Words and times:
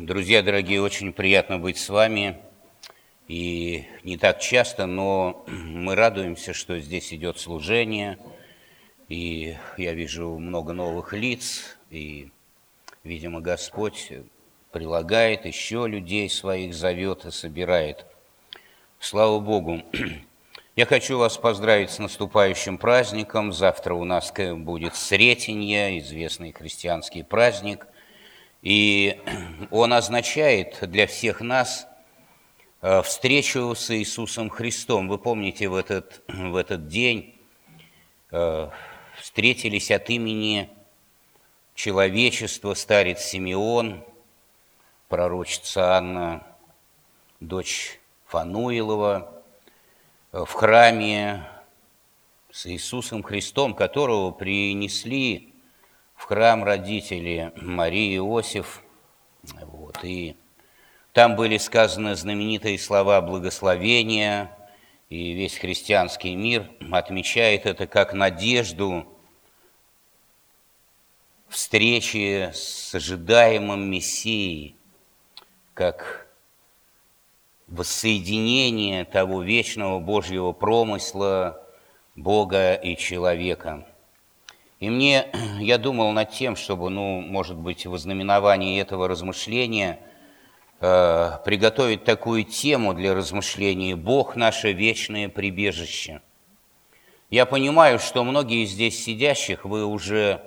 Друзья 0.00 0.44
дорогие, 0.44 0.80
очень 0.80 1.12
приятно 1.12 1.58
быть 1.58 1.76
с 1.76 1.88
вами. 1.88 2.38
И 3.26 3.84
не 4.04 4.16
так 4.16 4.38
часто, 4.38 4.86
но 4.86 5.44
мы 5.48 5.96
радуемся, 5.96 6.52
что 6.54 6.78
здесь 6.78 7.12
идет 7.12 7.40
служение. 7.40 8.16
И 9.08 9.56
я 9.76 9.94
вижу 9.94 10.38
много 10.38 10.72
новых 10.72 11.14
лиц. 11.14 11.76
И, 11.90 12.30
видимо, 13.02 13.40
Господь 13.40 14.12
прилагает 14.70 15.46
еще 15.46 15.88
людей 15.88 16.30
своих, 16.30 16.74
зовет 16.74 17.24
и 17.24 17.32
собирает. 17.32 18.06
Слава 19.00 19.40
Богу! 19.40 19.82
Я 20.76 20.86
хочу 20.86 21.18
вас 21.18 21.36
поздравить 21.36 21.90
с 21.90 21.98
наступающим 21.98 22.78
праздником. 22.78 23.52
Завтра 23.52 23.94
у 23.94 24.04
нас 24.04 24.32
будет 24.32 24.94
Сретенье, 24.94 25.98
известный 25.98 26.52
христианский 26.52 27.24
праздник– 27.24 27.88
и 28.62 29.20
он 29.70 29.92
означает 29.92 30.78
для 30.90 31.06
всех 31.06 31.40
нас 31.40 31.86
э, 32.82 33.02
встречу 33.02 33.74
с 33.74 33.90
Иисусом 33.94 34.50
Христом. 34.50 35.08
Вы 35.08 35.18
помните, 35.18 35.68
в 35.68 35.76
этот, 35.76 36.22
в 36.28 36.56
этот 36.56 36.88
день 36.88 37.34
э, 38.30 38.68
встретились 39.16 39.90
от 39.90 40.10
имени 40.10 40.70
человечества 41.74 42.74
старец 42.74 43.20
Симеон, 43.20 44.04
пророчица 45.08 45.96
Анна, 45.96 46.44
дочь 47.38 48.00
Фануилова, 48.26 49.42
э, 50.32 50.44
в 50.44 50.52
храме 50.52 51.48
с 52.50 52.66
Иисусом 52.66 53.22
Христом, 53.22 53.74
которого 53.74 54.32
принесли 54.32 55.54
в 56.18 56.24
храм 56.24 56.64
родители 56.64 57.52
Марии 57.54 58.14
и 58.14 58.16
Иосиф. 58.16 58.82
Вот, 59.62 60.00
и 60.02 60.36
там 61.12 61.36
были 61.36 61.58
сказаны 61.58 62.16
знаменитые 62.16 62.76
слова 62.78 63.20
благословения, 63.22 64.50
и 65.08 65.32
весь 65.32 65.56
христианский 65.56 66.34
мир 66.34 66.68
отмечает 66.90 67.66
это 67.66 67.86
как 67.86 68.12
надежду 68.12 69.06
встречи 71.48 72.50
с 72.52 72.94
ожидаемым 72.94 73.88
Мессией, 73.88 74.76
как 75.72 76.26
воссоединение 77.68 79.04
того 79.04 79.42
вечного 79.42 80.00
Божьего 80.00 80.50
промысла 80.50 81.64
Бога 82.16 82.74
и 82.74 82.96
человека– 82.96 83.86
и 84.80 84.90
мне, 84.90 85.26
я 85.60 85.78
думал 85.78 86.12
над 86.12 86.30
тем, 86.30 86.56
чтобы, 86.56 86.90
ну, 86.90 87.20
может 87.20 87.56
быть, 87.56 87.86
в 87.86 87.94
ознаменовании 87.94 88.80
этого 88.80 89.08
размышления 89.08 90.00
э, 90.80 91.32
приготовить 91.44 92.04
такую 92.04 92.44
тему 92.44 92.94
для 92.94 93.14
размышления 93.14 93.96
«Бог– 93.96 94.34
наше 94.36 94.72
вечное 94.72 95.28
прибежище». 95.28 96.20
Я 97.30 97.44
понимаю, 97.44 97.98
что 97.98 98.24
многие 98.24 98.64
здесь 98.64 99.04
сидящих, 99.04 99.64
вы 99.64 99.84
уже 99.84 100.40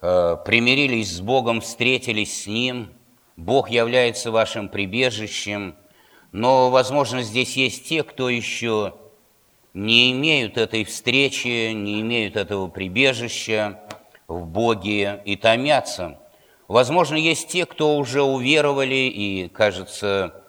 э, 0.00 0.36
примирились 0.44 1.12
с 1.12 1.20
Богом, 1.20 1.60
встретились 1.60 2.42
с 2.42 2.46
Ним, 2.46 2.88
Бог 3.36 3.68
является 3.68 4.30
вашим 4.30 4.68
прибежищем, 4.68 5.76
но, 6.32 6.70
возможно, 6.70 7.22
здесь 7.22 7.56
есть 7.56 7.86
те, 7.86 8.02
кто 8.02 8.28
еще 8.28 8.94
не 9.76 10.12
имеют 10.12 10.56
этой 10.56 10.84
встречи, 10.84 11.70
не 11.72 12.00
имеют 12.00 12.36
этого 12.36 12.66
прибежища 12.66 13.78
в 14.26 14.46
Боге 14.46 15.20
и 15.26 15.36
томятся. 15.36 16.18
Возможно, 16.66 17.16
есть 17.16 17.48
те, 17.48 17.66
кто 17.66 17.98
уже 17.98 18.22
уверовали 18.22 18.94
и, 18.94 19.48
кажется, 19.48 20.42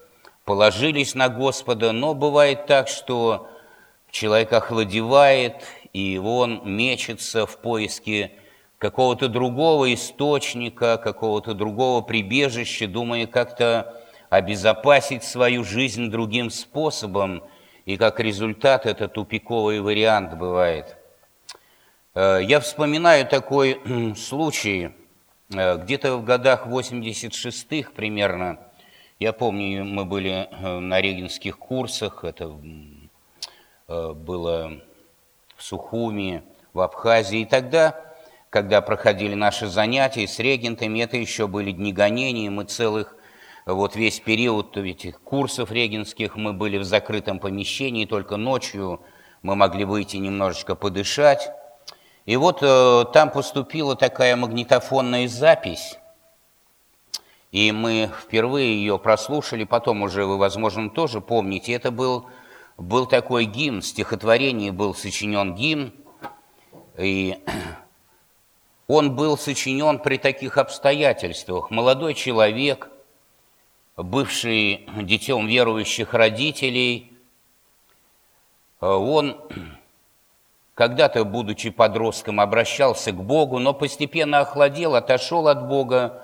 положились 0.46 1.14
на 1.14 1.28
Господа, 1.28 1.92
но 1.92 2.14
бывает 2.14 2.68
так, 2.68 2.88
что 2.88 3.50
человек 4.12 4.54
охладевает, 4.54 5.62
и 5.92 6.18
он 6.24 6.62
мечется 6.64 7.46
в 7.46 7.58
поиске 7.58 8.32
какого-то 8.78 9.28
другого 9.28 9.94
источника, 9.94 10.98
какого-то 10.98 11.54
другого 11.54 12.02
прибежища, 12.02 12.88
думая 12.88 13.28
как-то 13.28 13.94
обезопасить 14.30 15.26
свою 15.26 15.66
жизнь 15.66 16.10
другим 16.10 16.50
способом– 16.50 17.44
и 17.88 17.96
как 17.96 18.20
результат 18.20 18.86
это 18.86 19.08
тупиковый 19.08 19.80
вариант 19.80 20.38
бывает. 20.38 20.98
Э, 22.14 22.40
я 22.44 22.60
вспоминаю 22.60 23.26
такой 23.26 23.82
случай, 24.18 24.92
э, 25.56 25.78
где-то 25.78 26.18
в 26.18 26.26
годах 26.26 26.68
86-х 26.68 27.92
примерно, 27.96 28.60
я 29.20 29.32
помню, 29.32 29.86
мы 29.86 30.04
были 30.04 30.50
э, 30.52 30.80
на 30.80 31.00
регенских 31.00 31.58
курсах, 31.58 32.24
это 32.26 32.54
было 33.88 34.82
в 35.56 35.64
Сухуми, 35.64 36.44
в 36.74 36.82
Абхазии, 36.82 37.40
и 37.40 37.46
тогда, 37.46 37.96
когда 38.50 38.82
проходили 38.82 39.34
наши 39.34 39.68
занятия 39.68 40.28
с 40.28 40.40
регентами, 40.40 41.00
это 41.00 41.16
еще 41.16 41.48
были 41.48 41.72
дни 41.72 41.94
гонений, 41.94 42.50
мы 42.50 42.66
целых 42.66 43.16
вот 43.74 43.98
весь 43.98 44.22
период 44.22 44.78
этих 44.78 45.20
курсов 45.20 45.72
регенских 45.72 46.38
мы 46.38 46.54
были 46.54 46.78
в 46.78 46.86
закрытом 46.86 47.38
помещении, 47.38 48.06
только 48.06 48.38
ночью 48.38 49.02
мы 49.42 49.58
могли 49.58 49.84
выйти 49.84 50.16
немножечко 50.16 50.74
подышать. 50.74 51.50
И 52.26 52.38
вот 52.38 52.60
э, 52.62 53.04
там 53.12 53.30
поступила 53.30 53.98
такая 53.98 54.38
магнитофонная 54.38 55.28
запись, 55.28 56.00
и 57.52 57.74
мы 57.74 58.10
впервые 58.22 58.74
ее 58.74 58.98
прослушали, 59.00 59.66
потом 59.66 60.02
уже 60.02 60.26
вы, 60.26 60.38
возможно, 60.38 60.90
тоже 60.90 61.20
помните, 61.20 61.74
это 61.74 61.92
был, 61.92 62.26
был 62.78 63.06
такой 63.06 63.44
гимн, 63.44 63.82
стихотворение 63.82 64.72
был 64.72 64.96
сочинен 64.96 65.56
гимн, 65.56 65.92
и 66.98 67.38
он 68.88 69.14
был 69.14 69.38
сочинен 69.38 70.00
при 70.00 70.18
таких 70.18 70.58
обстоятельствах. 70.58 71.70
Молодой 71.70 72.14
человек– 72.14 72.92
бывший 73.98 74.88
детем 75.02 75.48
верующих 75.48 76.14
родителей, 76.14 77.12
он 78.80 79.38
когда-то, 80.76 81.26
будучи 81.26 81.72
подростком, 81.72 82.40
обращался 82.40 83.12
к 83.12 83.22
Богу, 83.24 83.58
но 83.58 83.74
постепенно 83.74 84.40
охладел, 84.40 84.94
отошел 84.94 85.48
от 85.48 85.68
Бога, 85.68 86.24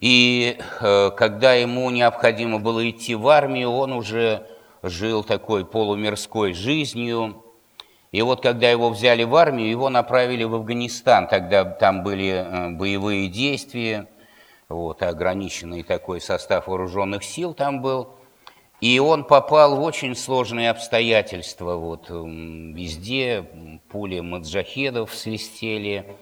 и 0.00 0.58
э, 0.80 1.10
когда 1.16 1.54
ему 1.54 1.88
необходимо 1.90 2.58
было 2.58 2.90
идти 2.90 3.14
в 3.14 3.28
армию, 3.28 3.70
он 3.70 3.92
уже 3.92 4.46
жил 4.82 5.22
такой 5.22 5.64
полумирской 5.64 6.52
жизнью. 6.52 7.42
И 8.10 8.20
вот 8.22 8.42
когда 8.42 8.68
его 8.68 8.90
взяли 8.90 9.22
в 9.22 9.34
армию, 9.36 9.70
его 9.70 9.88
направили 9.88 10.44
в 10.44 10.54
Афганистан, 10.54 11.28
тогда 11.28 11.64
там 11.64 12.02
были 12.02 12.28
э, 12.28 12.70
боевые 12.70 13.28
действия– 13.28 14.08
вот, 14.68 15.02
ограниченный 15.02 15.82
такой 15.82 16.20
состав 16.20 16.66
вооруженных 16.66 17.22
сил 17.22 17.54
там 17.54 17.82
был. 17.82 18.16
И 18.80 18.98
он 18.98 19.24
попал 19.24 19.76
в 19.76 19.82
очень 19.82 20.14
сложные 20.14 20.70
обстоятельства. 20.70 21.76
Вот, 21.76 22.10
везде 22.10 23.48
пули 23.88 24.20
маджахедов 24.20 25.14
свистели. 25.14 26.16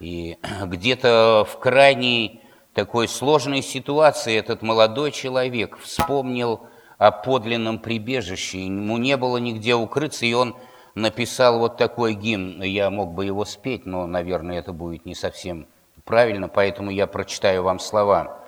И 0.00 0.38
где-то 0.64 1.46
в 1.48 1.58
крайней 1.58 2.40
такой 2.74 3.06
сложной 3.06 3.62
ситуации 3.62 4.36
этот 4.36 4.62
молодой 4.62 5.12
человек 5.12 5.78
вспомнил 5.78 6.62
о 6.98 7.12
подлинном 7.12 7.78
прибежище. 7.78 8.64
Ему 8.64 8.96
не 8.96 9.16
было 9.16 9.36
нигде 9.36 9.74
укрыться, 9.74 10.24
и 10.24 10.32
он 10.32 10.56
написал 10.94 11.58
вот 11.58 11.76
такой 11.76 12.14
гимн. 12.14 12.62
Я 12.62 12.90
мог 12.90 13.12
бы 13.12 13.26
его 13.26 13.44
спеть, 13.44 13.86
но, 13.86 14.06
наверное, 14.06 14.58
это 14.58 14.72
будет 14.72 15.04
не 15.04 15.14
совсем 15.14 15.66
правильно, 16.04 16.48
поэтому 16.48 16.90
я 16.90 17.06
прочитаю 17.06 17.62
вам 17.62 17.78
слова. 17.78 18.40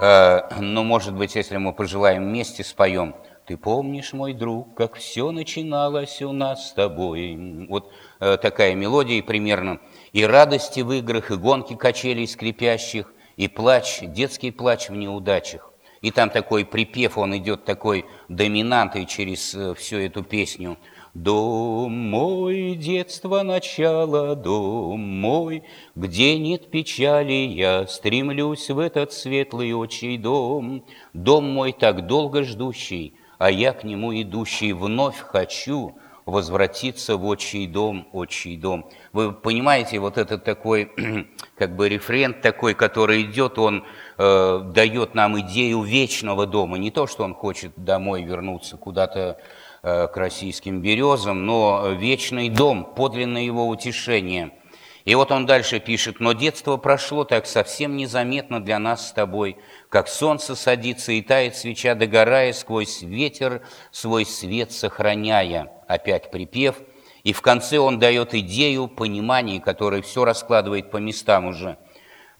Э, 0.00 0.40
но, 0.60 0.84
может 0.84 1.14
быть, 1.14 1.34
если 1.34 1.56
мы 1.56 1.72
пожелаем 1.72 2.24
вместе 2.24 2.64
споем, 2.64 3.14
«Ты 3.46 3.56
помнишь, 3.56 4.12
мой 4.12 4.34
друг, 4.34 4.74
как 4.76 4.94
все 4.94 5.32
начиналось 5.32 6.22
у 6.22 6.32
нас 6.32 6.68
с 6.68 6.72
тобой?» 6.72 7.66
Вот 7.68 7.92
э, 8.20 8.36
такая 8.36 8.74
мелодия 8.74 9.22
примерно. 9.22 9.80
И 10.12 10.24
радости 10.24 10.80
в 10.80 10.92
играх, 10.92 11.30
и 11.30 11.36
гонки 11.36 11.74
качелей 11.74 12.28
скрипящих, 12.28 13.12
и 13.36 13.48
плач, 13.48 14.00
детский 14.02 14.52
плач 14.52 14.88
в 14.88 14.94
неудачах. 14.94 15.72
И 16.02 16.10
там 16.10 16.30
такой 16.30 16.64
припев, 16.64 17.18
он 17.18 17.36
идет 17.36 17.64
такой 17.64 18.06
доминантой 18.28 19.06
через 19.06 19.54
э, 19.54 19.74
всю 19.74 19.98
эту 19.98 20.22
песню– 20.22 20.78
Дом 21.14 21.92
мой, 21.92 22.74
детство 22.74 23.42
начало, 23.42 24.34
дом 24.34 25.00
мой, 25.00 25.62
Где 25.94 26.38
нет 26.38 26.70
печали, 26.70 27.34
я 27.34 27.86
стремлюсь 27.86 28.70
в 28.70 28.78
этот 28.78 29.12
светлый 29.12 29.74
отчий 29.74 30.16
дом. 30.16 30.86
Дом 31.12 31.50
мой 31.50 31.72
так 31.72 32.06
долго 32.06 32.44
ждущий, 32.44 33.14
а 33.36 33.50
я 33.50 33.74
к 33.74 33.84
нему 33.84 34.18
идущий 34.18 34.72
Вновь 34.72 35.18
хочу 35.18 35.94
возвратиться 36.24 37.18
в 37.18 37.26
отчий 37.26 37.66
дом, 37.66 38.08
отчий 38.12 38.56
дом. 38.56 38.88
Вы 39.12 39.32
понимаете, 39.32 39.98
вот 39.98 40.16
этот 40.16 40.44
такой, 40.44 40.90
как 41.58 41.76
бы 41.76 41.90
рефрен 41.90 42.32
такой, 42.40 42.72
который 42.74 43.22
идет, 43.22 43.58
он 43.58 43.84
э, 44.16 44.60
дает 44.72 45.14
нам 45.14 45.38
идею 45.40 45.82
вечного 45.82 46.46
дома. 46.46 46.78
Не 46.78 46.90
то, 46.90 47.06
что 47.06 47.24
он 47.24 47.34
хочет 47.34 47.72
домой 47.76 48.22
вернуться 48.22 48.78
куда-то 48.78 49.38
к 49.82 50.12
российским 50.14 50.80
березам, 50.80 51.44
но 51.44 51.88
вечный 51.90 52.48
дом, 52.48 52.94
подлинное 52.94 53.42
его 53.42 53.68
утешение– 53.68 54.52
и 55.04 55.14
вот 55.16 55.32
он 55.32 55.46
дальше 55.46 55.80
пишет, 55.80 56.20
«Но 56.20 56.32
детство 56.32 56.76
прошло 56.76 57.24
так 57.24 57.46
совсем 57.46 57.96
незаметно 57.96 58.62
для 58.62 58.78
нас 58.78 59.08
с 59.08 59.12
тобой, 59.12 59.56
как 59.88 60.08
солнце 60.08 60.54
садится 60.54 61.12
и 61.12 61.22
тает 61.22 61.56
свеча, 61.56 61.94
догорая 61.94 62.52
сквозь 62.52 63.02
ветер, 63.02 63.62
свой 63.90 64.24
свет 64.24 64.70
сохраняя». 64.70 65.72
Опять 65.88 66.30
припев. 66.30 66.76
И 67.24 67.32
в 67.32 67.42
конце 67.42 67.78
он 67.78 67.98
дает 67.98 68.34
идею, 68.34 68.88
понимание, 68.88 69.60
которое 69.60 70.02
все 70.02 70.24
раскладывает 70.24 70.90
по 70.90 70.98
местам 70.98 71.46
уже. 71.46 71.78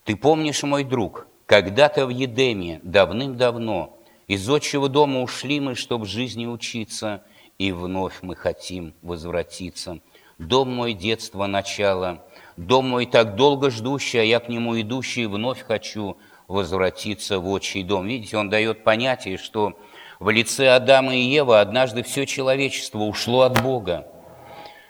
«Ты 0.05 0.15
помнишь, 0.15 0.63
мой 0.63 0.83
друг, 0.83 1.27
когда-то 1.45 2.05
в 2.05 2.09
Едеме, 2.09 2.79
давным-давно, 2.83 3.97
из 4.27 4.49
отчего 4.49 4.87
дома 4.87 5.21
ушли 5.21 5.59
мы, 5.59 5.75
чтобы 5.75 6.05
жизни 6.05 6.45
учиться, 6.45 7.23
и 7.63 7.71
вновь 7.71 8.15
мы 8.23 8.35
хотим 8.35 8.93
возвратиться. 9.01 9.99
Дом 10.37 10.69
мой 10.69 10.93
детства 10.93 11.47
начало, 11.47 12.25
Дом 12.57 12.89
мой 12.89 13.05
так 13.05 13.35
долго 13.35 13.71
ждущий, 13.71 14.19
а 14.19 14.23
я 14.23 14.41
к 14.41 14.49
нему 14.49 14.79
идущий, 14.81 15.27
вновь 15.27 15.61
хочу 15.61 16.17
возвратиться 16.49 17.39
в 17.39 17.47
отчий 17.47 17.83
дом. 17.83 18.05
Видите, 18.05 18.35
он 18.35 18.49
дает 18.49 18.83
понятие, 18.83 19.37
что 19.37 19.79
в 20.19 20.29
лице 20.29 20.67
Адама 20.67 21.15
и 21.15 21.21
Евы 21.21 21.57
однажды 21.57 22.03
все 22.03 22.25
человечество 22.25 22.99
ушло 22.99 23.43
от 23.43 23.63
Бога. 23.63 24.07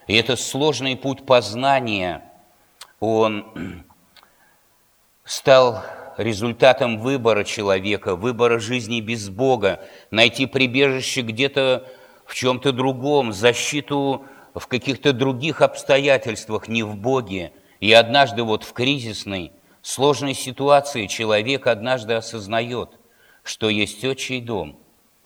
И 0.08 0.16
это 0.16 0.36
сложный 0.36 0.96
путь 0.96 1.28
познания, 1.28 2.24
он 3.00 3.86
стал 5.24 5.84
результатом 6.18 6.98
выбора 6.98 7.44
человека, 7.44 8.16
выбора 8.16 8.58
жизни 8.58 9.00
без 9.00 9.30
Бога, 9.30 9.80
найти 10.10 10.48
прибежище 10.48 11.22
где-то 11.22 11.88
в 12.34 12.36
чем-то 12.36 12.72
другом, 12.72 13.32
защиту 13.32 14.26
в 14.56 14.66
каких-то 14.66 15.14
других 15.14 15.62
обстоятельствах, 15.62 16.68
не 16.68 16.82
в 16.82 16.96
Боге. 16.96 17.54
И 17.80 17.94
однажды 17.94 18.42
вот 18.42 18.64
в 18.64 18.74
кризисной, 18.74 19.52
сложной 19.84 20.34
ситуации 20.34 21.06
человек 21.06 21.68
однажды 21.68 22.16
осознает, 22.16 22.98
что 23.44 23.70
есть 23.70 24.04
отчий 24.04 24.42
дом, 24.42 24.80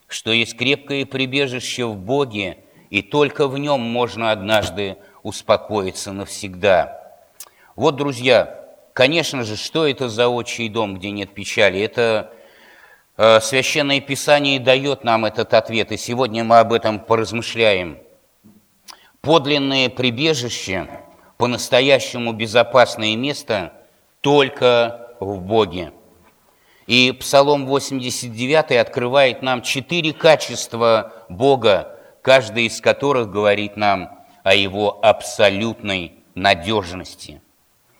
что 0.09 0.33
есть 0.33 0.57
крепкое 0.57 1.05
прибежище 1.05 1.85
в 1.85 1.95
Боге, 1.95 2.57
и 2.89 3.01
только 3.01 3.47
в 3.47 3.57
нем 3.57 3.79
можно 3.79 4.31
однажды 4.31 4.97
успокоиться 5.23 6.11
навсегда. 6.11 7.15
Вот, 7.77 7.95
друзья, 7.95 8.67
конечно 8.91 9.45
же, 9.45 9.55
что 9.55 9.87
это 9.87 10.09
за 10.09 10.27
отчий 10.27 10.67
дом, 10.67 10.97
где 10.97 11.11
нет 11.11 11.33
печали? 11.33 11.79
Это 11.79 12.33
Священное 13.17 13.99
Писание 13.99 14.59
дает 14.59 15.03
нам 15.03 15.25
этот 15.25 15.53
ответ, 15.53 15.91
и 15.91 15.97
сегодня 15.97 16.43
мы 16.43 16.59
об 16.59 16.71
этом 16.71 16.99
поразмышляем– 16.99 17.97
Подлинное 19.27 19.89
прибежище, 19.89 20.87
по-настоящему 21.37 22.31
безопасное 22.31 23.17
место 23.17 23.73
только 24.21 25.09
в 25.19 25.41
Боге. 25.41 25.91
И 26.85 27.11
Псалом 27.11 27.65
89 27.65 28.77
открывает 28.77 29.41
нам 29.41 29.63
четыре 29.63 30.13
качества 30.13 31.25
Бога, 31.27 31.99
каждый 32.21 32.67
из 32.67 32.79
которых 32.79 33.29
говорит 33.29 33.75
нам 33.75 34.17
о 34.43 34.55
Его 34.55 34.97
абсолютной 35.03 36.13
надежности. 36.33 37.41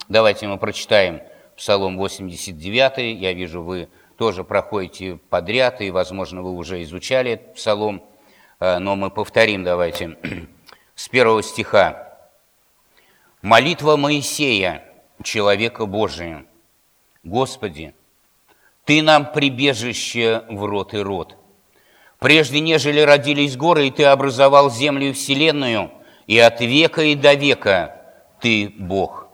Давайте 0.08 0.48
мы 0.48 0.58
прочитаем 0.58 1.22
Псалом 1.58 1.98
89. 1.98 3.20
Я 3.20 3.34
вижу, 3.34 3.62
вы 3.62 3.90
тоже 4.18 4.44
проходите 4.44 5.20
подряд, 5.30 5.82
и, 5.82 5.92
возможно, 5.92 6.42
вы 6.42 6.52
уже 6.52 6.82
изучали 6.84 7.32
этот 7.32 7.56
псалом, 7.56 8.04
э, 8.60 8.80
но 8.80 8.96
мы 8.96 9.12
повторим, 9.12 9.64
давайте 9.64 10.18
с 10.96 11.08
первого 11.08 11.44
стиха. 11.44 12.18
Молитва 13.42 13.96
Моисея, 13.96 14.84
человека 15.24 15.86
Божия. 15.86 16.46
Господи, 17.24 17.94
Ты 18.86 19.02
нам 19.02 19.32
прибежище 19.32 20.44
в 20.50 20.66
рот 20.66 20.94
и 20.94 20.98
рот. 20.98 21.38
Прежде 22.20 22.60
нежели 22.60 23.02
родились 23.02 23.56
горы, 23.56 23.88
и 23.88 23.92
Ты 23.92 24.06
образовал 24.06 24.72
землю 24.72 25.10
и 25.10 25.14
вселенную, 25.14 25.92
и 26.26 26.40
от 26.40 26.60
века 26.62 27.04
и 27.04 27.16
до 27.16 27.36
века 27.36 28.02
Ты 28.42 28.74
Бог. 28.78 29.27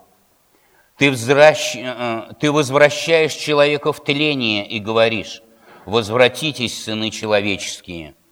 Ты, 0.96 1.10
возвращ... 1.10 1.76
Э, 1.76 2.32
ты 2.40 2.52
возвращаешь 2.52 3.34
человека 3.34 3.92
в 3.92 4.02
тление 4.02 4.66
и 4.66 4.78
говоришь, 4.78 5.42
возвратитесь, 5.86 6.84
сыны 6.84 7.10
человеческие– 7.10 8.14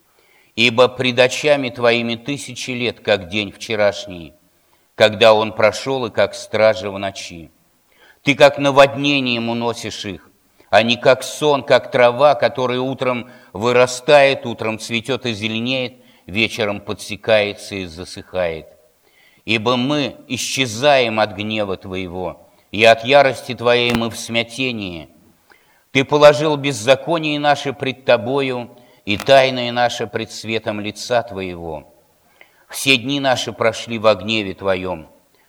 Ибо 0.54 0.88
пред 0.88 1.18
очами 1.18 1.70
твоими 1.70 2.14
тысячи 2.14 2.72
лет, 2.72 3.00
как 3.00 3.28
день 3.28 3.52
вчерашний, 3.52 4.34
когда 4.94 5.32
он 5.32 5.52
прошел 5.52 6.06
и 6.06 6.10
как 6.10 6.34
стража 6.34 6.90
в 6.90 6.98
ночи. 6.98 7.50
Ты 8.22 8.34
как 8.34 8.58
наводнением 8.58 9.48
уносишь 9.48 10.04
их, 10.04 10.30
а 10.68 10.82
не 10.82 10.96
как 10.96 11.22
сон, 11.22 11.62
как 11.62 11.90
трава, 11.90 12.34
которая 12.34 12.80
утром 12.80 13.30
вырастает, 13.54 14.44
утром 14.44 14.78
цветет 14.78 15.24
и 15.24 15.32
зеленеет, 15.32 15.94
вечером 16.26 16.80
подсекается 16.82 17.76
и 17.76 17.86
засыхает. 17.86 18.66
Ибо 19.46 19.76
мы 19.76 20.16
исчезаем 20.28 21.18
от 21.18 21.32
гнева 21.32 21.78
Твоего, 21.78 22.50
и 22.72 22.82
от 22.84 23.04
ярости 23.04 23.54
Твоей 23.54 23.92
мы 23.92 24.10
в 24.10 24.16
смятении. 24.16 25.10
Ты 25.92 26.04
положил 26.04 26.56
беззаконие 26.56 27.38
наше 27.38 27.72
пред 27.72 28.04
Тобою, 28.04 28.76
и 29.04 29.16
тайное 29.16 29.72
наше 29.72 30.06
пред 30.06 30.32
светом 30.32 30.80
лица 30.80 31.22
Твоего. 31.22 31.92
Все 32.69 32.96
дни 32.96 33.20
наши 33.20 33.52
прошли 33.52 33.98
во 33.98 34.14
гневе 34.14 34.54
Твоем. 34.54 35.08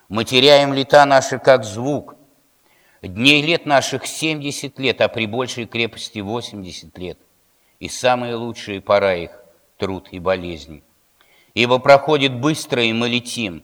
Мы 0.09 0.25
теряем 0.25 0.73
лета 0.73 1.05
наши, 1.05 1.39
как 1.39 1.63
звук. 1.63 2.15
Дней 3.01 3.41
лет 3.41 3.65
наших 3.65 4.05
семьдесят 4.05 4.79
лет, 4.79 5.01
а 5.01 5.07
при 5.07 5.27
большей 5.27 5.65
крепости 5.65 6.19
восемьдесят 6.19 6.97
лет. 6.97 7.17
И 7.79 7.87
самые 7.87 8.35
лучшие 8.35 8.81
пора 8.81 9.15
их– 9.15 9.31
труд 9.77 10.09
и 10.11 10.19
болезнь. 10.19 10.83
Ибо 11.53 11.79
проходит 11.79 12.33
быстро, 12.33 12.83
и 12.83 12.91
мы 12.91 13.07
летим. 13.07 13.63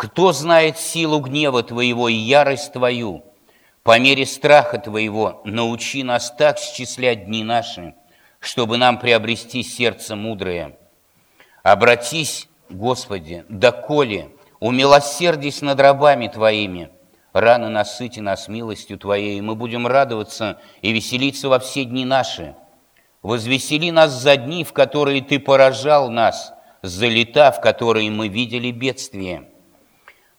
Кто 0.00 0.32
знает 0.32 0.78
силу 0.78 1.20
гнева 1.20 1.62
Твоего 1.62 2.08
и 2.08 2.14
ярость 2.14 2.72
Твою? 2.72 3.22
По 3.82 3.98
мере 3.98 4.24
страха 4.24 4.78
Твоего 4.78 5.42
научи 5.44 6.02
нас 6.02 6.34
так 6.36 6.58
счислять 6.58 7.26
дни 7.26 7.44
наши– 7.44 7.94
чтобы 8.40 8.78
нам 8.78 8.98
приобрести 8.98 9.62
сердце 9.62 10.16
мудрое. 10.16 10.76
Обратись, 11.62 12.48
Господи, 12.70 13.44
доколе, 13.48 14.30
умилосердись 14.58 15.60
над 15.60 15.78
рабами 15.78 16.28
Твоими, 16.28 16.90
рано 17.34 17.68
насыти 17.68 18.20
нас 18.20 18.48
милостью 18.48 18.98
Твоей, 18.98 19.38
и 19.38 19.42
мы 19.42 19.54
будем 19.54 19.86
радоваться 19.86 20.58
и 20.80 20.92
веселиться 20.92 21.48
во 21.48 21.58
все 21.58 21.84
дни 21.84 22.04
наши. 22.04 22.56
Возвесели 23.22 23.90
нас 23.90 24.12
за 24.12 24.36
дни, 24.36 24.64
в 24.64 24.72
которые 24.72 25.20
Ты 25.20 25.38
поражал 25.38 26.10
нас, 26.10 26.54
за 26.80 27.06
лета, 27.06 27.52
в 27.52 27.60
которые 27.60 28.10
мы 28.10 28.28
видели 28.28 28.70
бедствие. 28.70 29.49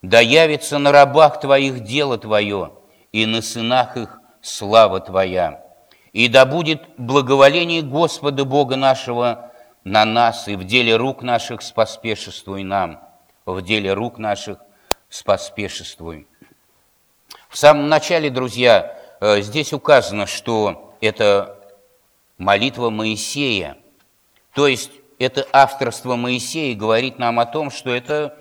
Да 0.02 0.20
явится 0.20 0.78
на 0.78 0.90
рабах 0.90 1.40
Твоих 1.40 1.80
дело 1.80 2.18
Твое, 2.18 2.72
и 3.12 3.24
на 3.24 3.40
сынах 3.40 3.96
их 3.96 4.18
слава 4.40 5.00
Твоя. 5.00 5.64
И 6.12 6.28
да 6.28 6.44
будет 6.44 6.82
благоволение 6.98 7.82
Господа 7.82 8.44
Бога 8.44 8.76
нашего 8.76 9.52
на 9.84 10.04
нас, 10.04 10.48
и 10.48 10.56
в 10.56 10.64
деле 10.64 10.96
рук 10.96 11.22
наших 11.22 11.62
споспешествуй 11.62 12.64
нам, 12.64 13.00
в 13.46 13.62
деле 13.62 13.92
рук 13.92 14.18
наших 14.18 14.58
споспешествуй. 15.08 16.26
В 17.48 17.56
самом 17.56 17.88
начале, 17.88 18.30
друзья, 18.30 18.98
э, 19.20 19.40
здесь 19.42 19.72
указано, 19.72 20.26
что 20.26 20.94
это 21.00 21.58
молитва 22.38 22.90
Моисея, 22.90 23.76
то 24.54 24.66
есть 24.66 24.90
это 25.18 25.46
авторство 25.52 26.16
Моисея 26.16 26.74
говорит 26.74 27.18
нам 27.18 27.38
о 27.38 27.46
том, 27.46 27.70
что 27.70 27.90
это, 27.90 28.36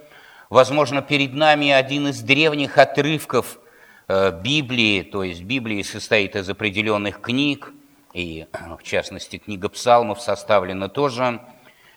возможно, 0.51 1.01
перед 1.01 1.33
нами 1.33 1.71
один 1.71 2.09
из 2.09 2.21
древних 2.21 2.77
отрывков 2.77 3.57
Э, 4.13 4.31
Библии, 4.31 5.03
то 5.03 5.23
есть 5.23 5.43
Библия 5.43 5.85
состоит 5.85 6.35
из 6.35 6.49
определенных 6.49 7.21
книг, 7.21 7.71
и 8.13 8.45
в 8.77 8.83
частности 8.83 9.37
книга 9.37 9.69
псалмов 9.69 10.19
составлена 10.19 10.89
тоже 10.89 11.39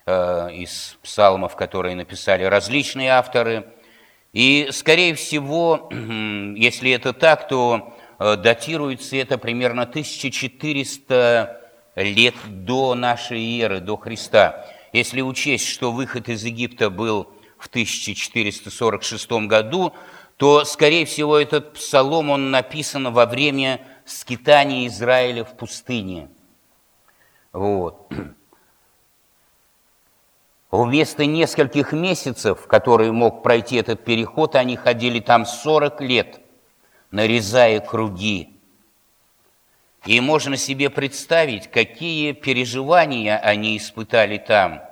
э, 0.07 0.53
из 0.53 0.97
псалмов, 1.03 1.57
которые 1.57 1.97
написали 1.97 2.45
различные 2.45 3.11
авторы. 3.11 3.67
И, 4.33 4.69
скорее 4.71 5.17
всего, 5.17 5.91
если 5.91 6.93
это 6.93 7.13
так, 7.13 7.49
то 7.49 7.97
э, 8.21 8.37
датируется 8.37 9.17
это 9.17 9.37
примерно 9.37 9.83
1400 9.83 11.61
лет 11.97 12.37
до 12.47 12.95
нашей 12.95 13.59
эры, 13.59 13.81
до 13.81 13.97
Христа. 13.97 14.65
если 14.93 15.21
учесть, 15.21 15.67
что 15.67 15.91
выход 15.91 16.29
из 16.29 16.45
Египта 16.45 16.91
был 16.91 17.34
в 17.65 17.69
1446 17.69 19.31
году, 19.47 19.95
то, 20.37 20.65
скорее 20.65 21.07
всего, 21.07 21.39
этот 21.39 21.73
псалом, 21.73 22.29
он 22.29 22.51
написан 22.51 23.11
во 23.11 23.25
время 23.25 23.81
скитания 24.05 24.87
Израиля 24.89 25.45
в 25.45 25.57
пустыне. 25.57 26.29
Вот. 27.53 28.13
Вместо 30.71 31.25
нескольких 31.25 31.93
месяцев, 31.93 32.67
которые 32.67 33.13
мог 33.13 33.43
пройти 33.43 33.77
этот 33.77 34.05
переход, 34.05 34.57
они 34.57 34.77
ходили 34.77 35.21
там 35.21 35.47
40 35.47 36.01
лет, 36.03 36.41
нарезая 37.13 37.81
круги. 37.81 38.61
И 40.05 40.21
можно 40.21 40.59
себе 40.59 40.91
представить, 40.91 41.71
какие 41.71 42.33
переживания 42.33 43.39
они 43.39 43.79
испытали 43.79 44.37
там. 44.37 44.83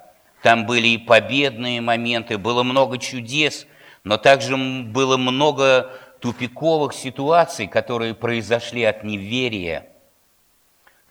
Там 0.42 0.66
были 0.66 0.88
и 0.88 0.98
победные 0.98 1.80
моменты, 1.80 2.36
было 2.36 2.62
много 2.62 2.98
чудес, 2.98 3.66
но 4.04 4.16
также 4.18 4.56
было 4.56 5.16
много 5.16 5.90
тупиковых 6.20 6.92
ситуаций, 6.92 7.66
которые 7.66 8.14
произошли 8.14 8.84
от 8.84 9.04
неверия. 9.04 9.88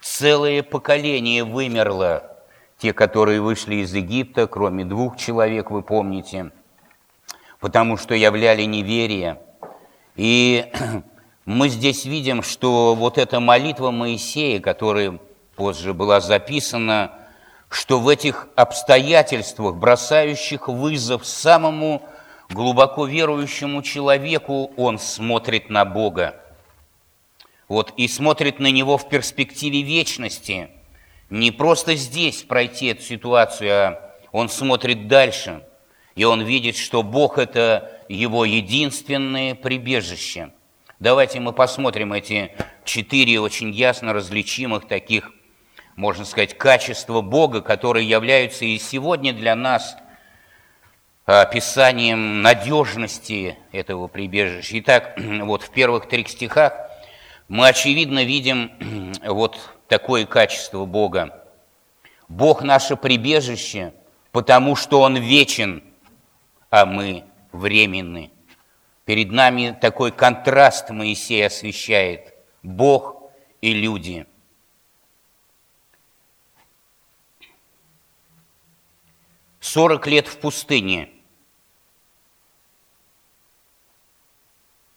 Целое 0.02 0.64
поколение 0.64 1.44
вымерло– 1.44 2.28
те, 2.82 2.94
которые 2.94 3.42
вышли 3.42 3.76
из 3.76 3.94
Египта, 3.94 4.48
кроме 4.48 4.84
двух 4.84 5.16
человек, 5.16 5.70
вы 5.70 5.84
помните, 5.84 6.50
потому 7.60 7.96
что 7.96 8.16
являли 8.16 8.64
неверие. 8.64 9.40
И 10.16 10.66
мы 11.46 11.70
здесь 11.70 12.06
видим, 12.06 12.42
что 12.42 12.96
вот 12.96 13.20
эта 13.20 13.40
молитва 13.40 13.92
Моисея, 13.92 14.60
которая 14.60 15.20
позже 15.56 15.94
была 15.94 16.22
записана, 16.22 17.21
что 17.72 18.00
в 18.00 18.08
этих 18.08 18.48
обстоятельствах, 18.56 19.76
бросающих 19.76 20.68
вызов 20.68 21.26
самому 21.26 22.04
глубоко 22.50 23.06
верующему 23.06 23.82
человеку, 23.82 24.72
он 24.78 25.00
смотрит 25.00 25.70
на 25.70 25.86
Бога. 25.86 26.36
Вот, 27.68 27.94
и 27.98 28.08
смотрит 28.08 28.60
на 28.60 28.70
Него 28.70 28.98
в 28.98 29.10
перспективе 29.10 29.82
вечности– 29.82 30.70
не 31.32 31.50
просто 31.52 31.96
здесь 31.96 32.44
пройти 32.44 32.88
эту 32.88 33.04
ситуацию, 33.04 33.72
а 33.72 34.16
он 34.34 34.50
смотрит 34.50 35.08
дальше, 35.08 35.64
и 36.14 36.26
он 36.26 36.42
видит, 36.42 36.76
что 36.76 37.04
Бог– 37.04 37.38
это 37.38 38.02
его 38.10 38.44
единственное 38.44 39.56
прибежище. 39.56 40.52
Давайте 41.00 41.40
мы 41.40 41.54
посмотрим 41.54 42.12
эти 42.12 42.52
четыре 42.84 43.40
очень 43.40 43.72
ясно 43.72 44.12
различимых 44.12 44.90
таких, 44.90 45.32
можно 45.96 46.26
сказать, 46.26 46.58
качества 46.58 47.22
Бога, 47.22 47.62
которые 47.62 48.08
являются 48.08 48.66
и 48.66 48.78
сегодня 48.78 49.34
для 49.34 49.56
нас 49.56 49.98
описанием 51.26 52.42
надежности 52.42 53.58
этого 53.72 54.08
прибежища. 54.08 54.80
Итак, 54.80 55.18
вот 55.42 55.64
в 55.64 55.70
первых 55.72 56.08
трех 56.08 56.28
стихах 56.28 56.74
мы 57.48 57.68
очевидно 57.68 58.24
видим 58.24 58.72
вот 59.26 59.60
такое 59.88 60.26
качество 60.26 60.86
Бога. 60.86 61.46
Бог 62.28 62.64
наше 62.64 62.96
прибежище, 62.96 63.94
потому 64.32 64.76
что 64.76 65.02
Он 65.02 65.18
вечен, 65.18 65.84
а 66.70 66.86
мы 66.86 67.26
временны. 67.52 68.32
Перед 69.06 69.32
нами 69.32 69.78
такой 69.80 70.12
контраст 70.12 70.90
Моисей 70.90 71.46
освещает. 71.46 72.34
Бог 72.64 73.24
и 73.60 73.74
люди. 73.74 74.26
Сорок 79.62 80.08
лет 80.08 80.28
в 80.28 80.40
пустыне. 80.40 81.08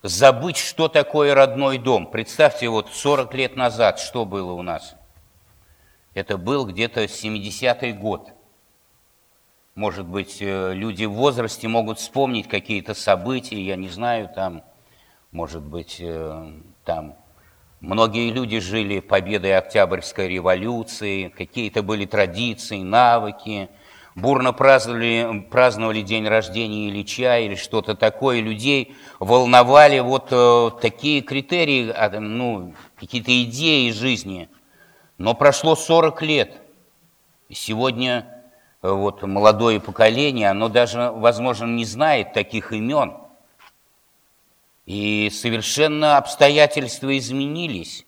забыть, 0.03 0.59
что 0.59 0.89
такое 0.89 1.35
родной 1.35 1.79
дом. 1.79 2.07
Представьте, 2.07 2.69
вот 2.69 2.91
40 2.93 3.35
лет 3.35 3.57
назад 3.57 3.99
что 3.99 4.27
было 4.27 4.53
у 4.53 4.61
нас? 4.61 4.97
Это 6.13 6.37
был 6.37 6.67
где-то 6.67 7.05
70-й 7.05 7.93
год. 7.93 8.33
Может 9.75 10.07
быть, 10.07 10.39
э, 10.41 10.75
люди 10.75 11.07
в 11.07 11.13
возрасте 11.13 11.69
могут 11.69 11.99
вспомнить 11.99 12.49
какие-то 12.49 12.95
события, 12.95 13.61
я 13.61 13.77
не 13.77 13.89
знаю, 13.89 14.29
там, 14.35 14.63
может 15.33 15.63
быть, 15.63 15.97
э, 16.01 16.53
там 16.85 17.17
многие 17.81 18.31
люди 18.31 18.61
жили 18.61 19.01
победой 19.01 19.57
Октябрьской 19.57 20.29
революции, 20.29 21.29
какие-то 21.29 21.83
были 21.83 22.07
традиции, 22.07 22.83
навыки– 22.83 23.69
бурно 24.15 24.53
праздновали, 24.53 25.47
праздновали 25.51 26.03
день 26.03 26.27
рождения 26.27 26.89
Ильича 26.89 27.39
или 27.39 27.55
что-то 27.55 27.95
такое, 27.95 28.41
людей 28.41 28.97
волновали 29.19 29.99
вот 30.01 30.29
э, 30.31 30.71
такие 30.81 31.21
критерии, 31.21 31.91
а, 31.91 32.21
ну, 32.21 32.75
какие-то 32.97 33.43
идеи 33.45 33.91
жизни. 33.91 34.49
Но 35.19 35.35
прошло 35.35 35.75
40 35.77 36.23
лет, 36.23 36.63
и 37.49 37.55
сегодня 37.55 38.45
э, 38.83 38.91
вот 38.91 39.23
молодое 39.23 39.81
поколение, 39.81 40.51
оно 40.51 40.69
даже, 40.69 41.11
возможно, 41.11 41.67
не 41.67 41.85
знает 41.85 42.33
таких 42.33 42.73
имен. 42.73 43.15
И 44.87 45.31
совершенно 45.33 46.19
обстоятельства 46.19 47.17
изменились. 47.17 48.05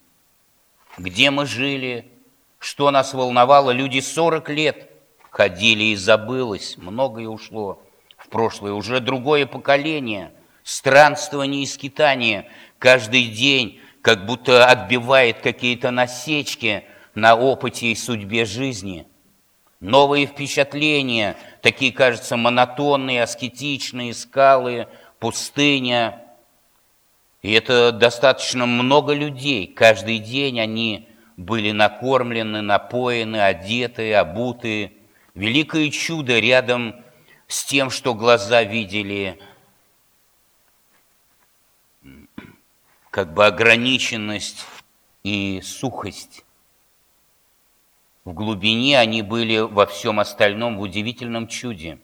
Где 0.99 1.31
мы 1.31 1.47
жили, 1.47 2.13
что 2.59 2.91
нас 2.91 3.15
волновало, 3.15 3.71
люди 3.71 4.01
40 4.01 4.49
лет– 4.51 4.91
ходили 5.37 5.85
и 5.85 5.97
забылось, 5.97 6.79
многое 6.79 7.29
ушло 7.29 7.83
в 8.17 8.31
прошлое, 8.31 8.73
уже 8.73 9.01
другое 9.01 9.45
поколение, 9.45 10.33
странствование 10.63 11.65
и 11.65 11.67
скитание 11.67 12.49
каждый 12.79 13.27
день, 13.27 13.79
как 14.01 14.25
будто 14.25 14.65
отбивает 14.65 15.41
какие-то 15.41 15.91
насечки 15.91 16.85
на 17.15 17.37
опыте 17.37 17.89
и 17.89 17.95
судьбе 17.95 18.47
жизни. 18.47 19.07
Новые 19.81 20.25
впечатления, 20.25 21.37
такие, 21.61 21.93
кажется, 21.93 22.39
монотонные, 22.39 23.23
аскетичные, 23.23 24.15
скалы, 24.15 24.89
пустыня. 25.19 26.23
И 27.43 27.53
это 27.53 27.93
достаточно 27.93 28.65
много 28.65 29.13
людей. 29.13 29.67
Каждый 29.67 30.19
день 30.19 30.61
они 30.61 31.11
были 31.37 31.73
накормлены, 31.73 32.63
напоены, 32.63 33.37
одеты, 33.37 34.15
обуты, 34.15 34.93
великое 35.37 35.91
чудо 35.91 36.41
рядом 36.41 36.97
с 37.47 37.65
тем, 37.65 37.91
что 37.91 38.15
глаза 38.15 38.65
видели, 38.65 39.39
как 43.11 43.33
бы 43.33 43.47
ограниченность 43.47 44.65
и 45.23 45.61
сухость. 45.63 46.45
В 48.25 48.33
глубине 48.33 48.99
они 48.99 49.23
были 49.23 49.59
во 49.59 49.87
всем 49.87 50.19
остальном 50.19 50.79
в 50.79 50.81
удивительном 50.81 51.47
чуде. 51.47 52.01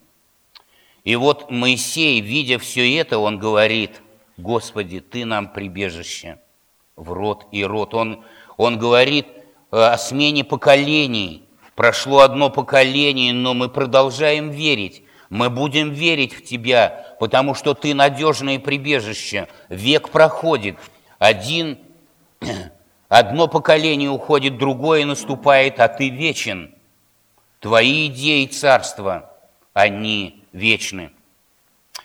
И 1.02 1.16
вот 1.16 1.50
Моисей, 1.50 2.20
видя 2.20 2.60
все 2.60 2.96
это, 2.96 3.18
он 3.18 3.38
говорит, 3.38 4.00
«Господи, 4.36 5.00
Ты 5.00 5.24
нам 5.24 5.52
прибежище 5.52 6.38
в 6.94 7.10
род 7.12 7.48
и 7.50 7.64
род». 7.64 7.94
Он, 7.94 8.24
он 8.56 8.78
говорит 8.78 9.26
о 9.70 9.96
смене 9.98 10.44
поколений– 10.44 11.44
Прошло 11.74 12.20
одно 12.20 12.50
поколение, 12.50 13.32
но 13.32 13.54
мы 13.54 13.68
продолжаем 13.68 14.50
верить. 14.50 15.02
Мы 15.30 15.48
будем 15.48 15.90
верить 15.90 16.34
в 16.34 16.44
Тебя, 16.44 17.16
потому 17.18 17.54
что 17.54 17.72
Ты 17.72 17.94
надежное 17.94 18.58
прибежище. 18.58 19.48
Век 19.70 20.10
проходит. 20.10 20.76
Один, 21.18 21.78
одно 23.08 23.48
поколение 23.48 24.10
уходит, 24.10 24.58
другое 24.58 25.06
наступает, 25.06 25.80
а 25.80 25.88
Ты 25.88 26.10
вечен. 26.10 26.74
Твои 27.60 28.08
идеи 28.08 28.44
царства, 28.46 29.32
они 29.72 30.44
вечны. 30.52 31.12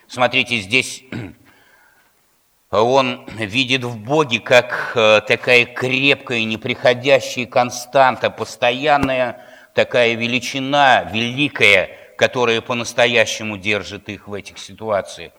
Смотрите, 0.07 0.59
здесь 0.59 1.03
он 2.71 3.25
видит 3.35 3.83
в 3.83 3.97
Боге 3.97 4.39
как 4.39 4.93
э, 4.95 5.19
такая 5.27 5.65
крепкая, 5.65 6.45
неприходящая 6.45 7.45
константа, 7.45 8.29
постоянная 8.29 9.46
такая 9.77 10.15
величина 10.15 11.03
великая, 11.03 11.91
которая 12.17 12.61
по-настоящему 12.61 13.59
держит 13.59 14.09
их 14.09 14.27
в 14.27 14.33
этих 14.33 14.57
ситуациях. 14.57 15.33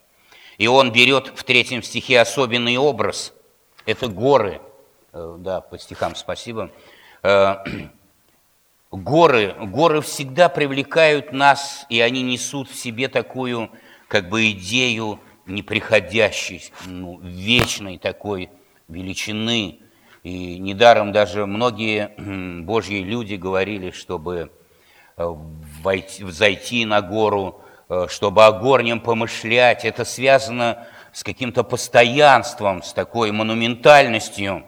И 0.59 0.69
он 0.69 0.93
берет 0.93 1.33
в 1.35 1.43
третьем 1.43 1.83
стихе 1.83 2.21
особенный 2.21 2.77
образ. 2.77 3.33
Это 3.85 4.07
горы. 4.07 4.61
Э, 5.13 5.35
да, 5.41 5.61
по 5.61 5.77
стихам 5.77 6.15
спасибо. 6.15 6.71
Э, 7.25 7.57
горы, 8.93 9.57
горы 9.61 10.03
всегда 10.03 10.49
привлекают 10.49 11.33
нас, 11.33 11.85
и 11.89 12.01
они 12.01 12.23
несут 12.23 12.71
в 12.71 12.79
себе 12.79 13.09
такую 13.09 13.73
как 14.07 14.29
бы 14.29 14.53
идею 14.53 15.19
неприходящей, 15.47 16.71
ну, 16.87 17.19
вечной 17.19 17.99
такой 17.99 18.51
величины, 18.87 19.81
и 20.29 20.59
недаром 20.59 21.11
даже 21.13 21.47
многие 21.47 22.13
Божьи 22.63 22.99
люди 22.99 23.37
говорили, 23.37 23.91
чтобы 23.93 24.51
войти, 25.17 26.25
зайти 26.31 26.85
на 26.85 27.01
гору, 27.01 27.63
чтобы 28.09 28.45
о 28.45 28.53
горнем 28.53 29.01
помышлять. 29.01 29.87
Это 29.87 30.05
связано 30.05 30.87
с 31.13 31.25
каким-то 31.25 31.65
постоянством, 31.65 32.83
с 32.83 32.93
такой 32.93 33.33
монументальностью. 33.33 34.65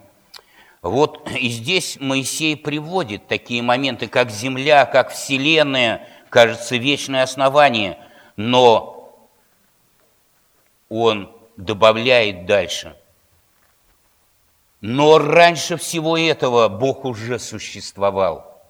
Вот 0.81 1.29
и 1.31 1.47
здесь 1.49 1.99
Моисей 1.99 2.57
приводит 2.57 3.27
такие 3.27 3.61
моменты, 3.61 4.07
как 4.07 4.31
земля, 4.31 4.85
как 4.85 5.11
вселенная, 5.11 6.07
кажется, 6.29 6.75
вечное 6.77 7.21
основание, 7.21 7.99
но 8.35 9.15
он 10.89 11.31
добавляет 11.55 12.47
дальше. 12.47 12.95
Но 14.81 15.19
раньше 15.19 15.77
всего 15.77 16.17
этого 16.17 16.67
Бог 16.67 17.05
уже 17.05 17.39
существовал. 17.39 18.61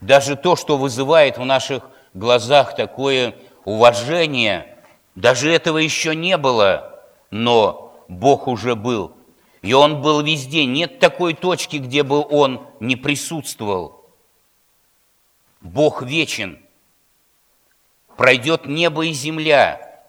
Даже 0.00 0.36
то, 0.36 0.56
что 0.56 0.76
вызывает 0.76 1.38
в 1.38 1.44
наших 1.44 1.88
глазах 2.12 2.76
такое 2.76 3.34
уважение– 3.64 4.68
даже 5.14 5.52
этого 5.52 5.78
еще 5.78 6.14
не 6.14 6.36
было, 6.36 7.04
но 7.30 7.94
Бог 8.08 8.48
уже 8.48 8.74
был. 8.74 9.12
И 9.60 9.74
Он 9.74 10.00
был 10.00 10.22
везде. 10.22 10.64
Нет 10.64 10.98
такой 10.98 11.34
точки, 11.34 11.76
где 11.76 12.02
бы 12.02 12.26
Он 12.26 12.66
не 12.80 12.96
присутствовал. 12.96 14.04
Бог 15.60 16.02
вечен. 16.02 16.58
Пройдет 18.16 18.66
небо 18.66 19.06
и 19.06 19.12
земля. 19.12 20.04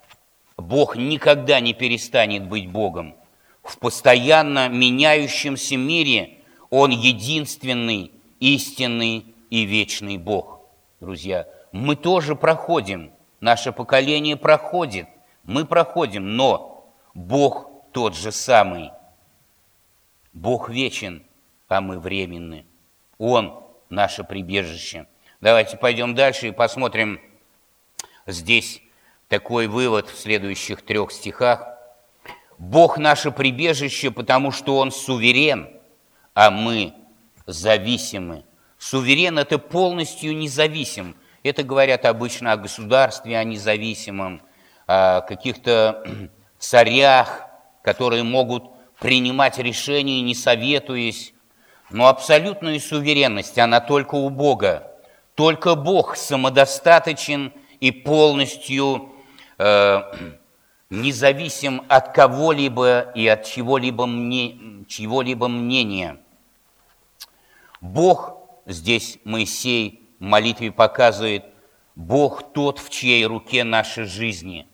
Бог 0.57 0.95
никогда 0.95 1.59
не 1.59 1.73
перестанет 1.73 2.47
быть 2.47 2.69
Богом. 2.69 3.15
В 3.63 3.79
постоянно 3.79 4.69
меняющемся 4.69 5.77
мире 5.77 6.39
Он 6.69 6.91
единственный, 6.91 8.11
истинный 8.39 9.25
и 9.49 9.63
вечный 9.63 10.17
Бог. 10.17 10.61
Друзья, 10.99 11.47
мы 11.71 11.95
тоже 11.95 12.35
проходим– 12.35 13.11
Наше 13.43 13.73
поколение 13.73 14.37
проходит, 14.37 15.09
мы 15.43 15.65
проходим, 15.65 16.37
но 16.37 16.89
Бог 17.13 17.69
тот 17.91 18.15
же 18.15 18.31
самый. 18.31 18.91
Бог 20.31 20.69
вечен, 20.69 21.25
а 21.67 21.81
мы 21.81 21.99
временны. 21.99 22.65
Он 23.17 23.61
наше 23.89 24.23
прибежище. 24.23 25.07
Давайте 25.41 25.75
пойдем 25.75 26.15
дальше 26.15 26.47
и 26.47 26.51
посмотрим 26.51 27.19
здесь 28.25 28.81
такой 29.27 29.67
вывод 29.67 30.07
в 30.07 30.17
следующих 30.17 30.81
трех 30.81 31.11
стихах. 31.11 31.72
Бог 32.63 32.97
наше 32.97 33.31
прибежище, 33.31 34.09
потому 34.09 34.51
что 34.51 34.77
Он 34.77 34.89
суверен, 34.89 35.69
а 36.33 36.49
мы 36.49 36.93
зависимы. 37.45 38.45
Суверен– 38.77 39.37
это 39.39 39.59
полностью 39.59 40.35
независим. 40.35 41.17
Это 41.43 41.63
говорят 41.63 42.05
обычно 42.05 42.53
о 42.53 42.57
государстве, 42.57 43.37
о 43.37 43.43
независимом, 43.43 44.41
о 44.87 45.19
каких-то 45.21 46.05
царях, 46.57 47.47
которые 47.83 48.23
могут 48.23 48.63
принимать 48.97 49.57
решения, 49.57 50.21
не 50.21 50.33
советуясь. 50.33 51.33
Но 51.89 52.07
абсолютная 52.07 52.79
суверенность, 52.79 53.59
она 53.59 53.81
только 53.81 54.15
у 54.15 54.29
Бога. 54.29 54.89
Только 55.35 55.75
Бог 55.75 56.15
самодостаточен 56.15 57.51
и 57.81 57.91
полностью 57.91 59.09
э, 59.57 60.01
независим 60.93 61.83
от 61.89 62.13
кого-либо 62.13 63.11
и 63.15 63.27
от 63.27 63.45
чего-либо 63.45 64.05
мне, 64.05 64.85
чего-либо 64.87 65.47
мнения. 65.47 66.17
Бог, 67.81 68.37
здесь 68.65 69.17
Моисей 69.23 70.07
молитве 70.19 70.71
показывает, 70.71 71.45
Бог 71.95 72.53
тот, 72.53 72.79
в 72.79 72.89
чьей 72.89 73.25
руке 73.25 73.63
наши 73.63 74.05
жизни, 74.05 74.67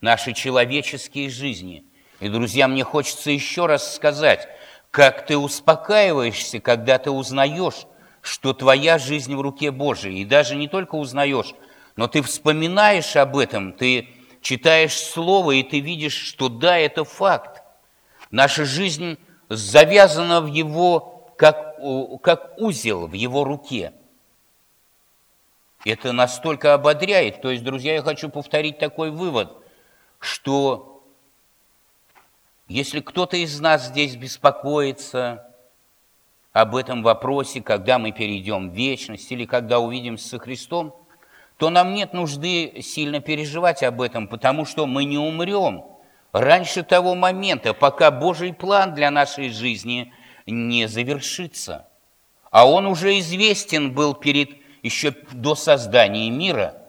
наши 0.00 0.32
человеческие 0.32 1.30
жизни. 1.30 1.84
И, 2.20 2.28
друзья, 2.28 2.66
мне 2.66 2.82
хочется 2.82 3.30
еще 3.30 3.66
раз 3.66 3.94
сказать, 3.94 4.48
как 4.90 5.26
ты 5.26 5.36
успокаиваешься, 5.36 6.60
когда 6.60 6.98
ты 6.98 7.10
узнаешь, 7.10 7.86
что 8.20 8.54
твоя 8.54 8.98
жизнь 8.98 9.34
в 9.34 9.40
руке 9.40 9.70
Божией. 9.70 10.22
И 10.22 10.24
даже 10.24 10.56
не 10.56 10.68
только 10.68 10.94
узнаешь, 10.94 11.54
но 11.96 12.08
ты 12.08 12.22
вспоминаешь 12.22 13.16
об 13.16 13.36
этом, 13.36 13.72
ты 13.72 14.08
читаешь 14.44 14.96
Слово, 14.96 15.52
и 15.52 15.64
ты 15.64 15.80
видишь, 15.80 16.14
что 16.14 16.48
да, 16.48 16.78
это 16.78 17.02
факт. 17.02 17.64
Наша 18.30 18.64
жизнь 18.64 19.18
завязана 19.48 20.40
в 20.40 20.46
Его, 20.46 21.32
как, 21.36 21.76
как 22.22 22.54
узел 22.58 23.08
в 23.08 23.12
Его 23.14 23.42
руке– 23.42 23.92
это 25.84 26.12
настолько 26.12 26.74
ободряет. 26.74 27.42
То 27.42 27.50
есть, 27.50 27.62
друзья, 27.62 27.94
я 27.94 28.02
хочу 28.02 28.30
повторить 28.30 28.78
такой 28.78 29.10
вывод, 29.10 29.52
что 30.18 31.04
если 32.68 33.00
кто-то 33.00 33.36
из 33.36 33.60
нас 33.60 33.88
здесь 33.88 34.16
беспокоится 34.16 35.46
об 36.52 36.74
этом 36.74 37.02
вопросе, 37.02 37.60
когда 37.60 37.98
мы 37.98 38.12
перейдем 38.12 38.70
в 38.70 38.74
вечность 38.74 39.30
или 39.30 39.44
когда 39.44 39.78
увидимся 39.78 40.28
со 40.28 40.38
Христом, 40.38 40.96
то 41.56 41.70
нам 41.70 41.94
нет 41.94 42.12
нужды 42.12 42.80
сильно 42.82 43.20
переживать 43.20 43.82
об 43.82 44.00
этом, 44.00 44.28
потому 44.28 44.64
что 44.64 44.86
мы 44.86 45.04
не 45.04 45.18
умрем 45.18 45.84
раньше 46.32 46.82
того 46.82 47.14
момента, 47.14 47.74
пока 47.74 48.10
Божий 48.10 48.52
план 48.52 48.94
для 48.94 49.10
нашей 49.10 49.50
жизни 49.50 50.12
не 50.46 50.88
завершится. 50.88 51.88
А 52.50 52.68
он 52.68 52.86
уже 52.86 53.18
известен 53.18 53.94
был 53.94 54.14
перед 54.14 54.50
еще 54.82 55.14
до 55.32 55.54
создания 55.54 56.30
мира, 56.30 56.82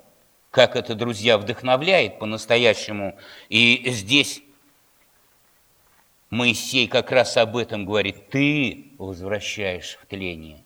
как 0.51 0.75
это, 0.75 0.95
друзья, 0.95 1.37
вдохновляет 1.37 2.19
по-настоящему. 2.19 3.17
И 3.49 3.83
здесь 3.91 4.41
Моисей 6.29 6.87
как 6.87 7.11
раз 7.11 7.37
об 7.37 7.55
этом 7.55 7.85
говорит. 7.85 8.29
Ты 8.29 8.91
возвращаешь 8.97 9.97
в 10.01 10.05
тление. 10.05 10.64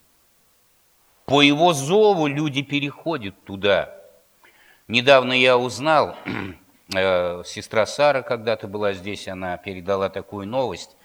По 1.30 1.44
его 1.44 1.74
зову 1.74 2.26
люди 2.26 2.64
переходят 2.64 3.36
туда. 3.44 3.96
Недавно 4.88 5.34
я 5.34 5.60
узнал, 5.60 6.16
э, 6.96 7.44
сестра 7.46 7.86
Сара 7.86 8.24
когда-то 8.24 8.68
была 8.68 8.94
здесь, 8.94 9.28
она 9.28 9.56
передала 9.58 10.10
такую 10.10 10.48
новость, 10.48 10.98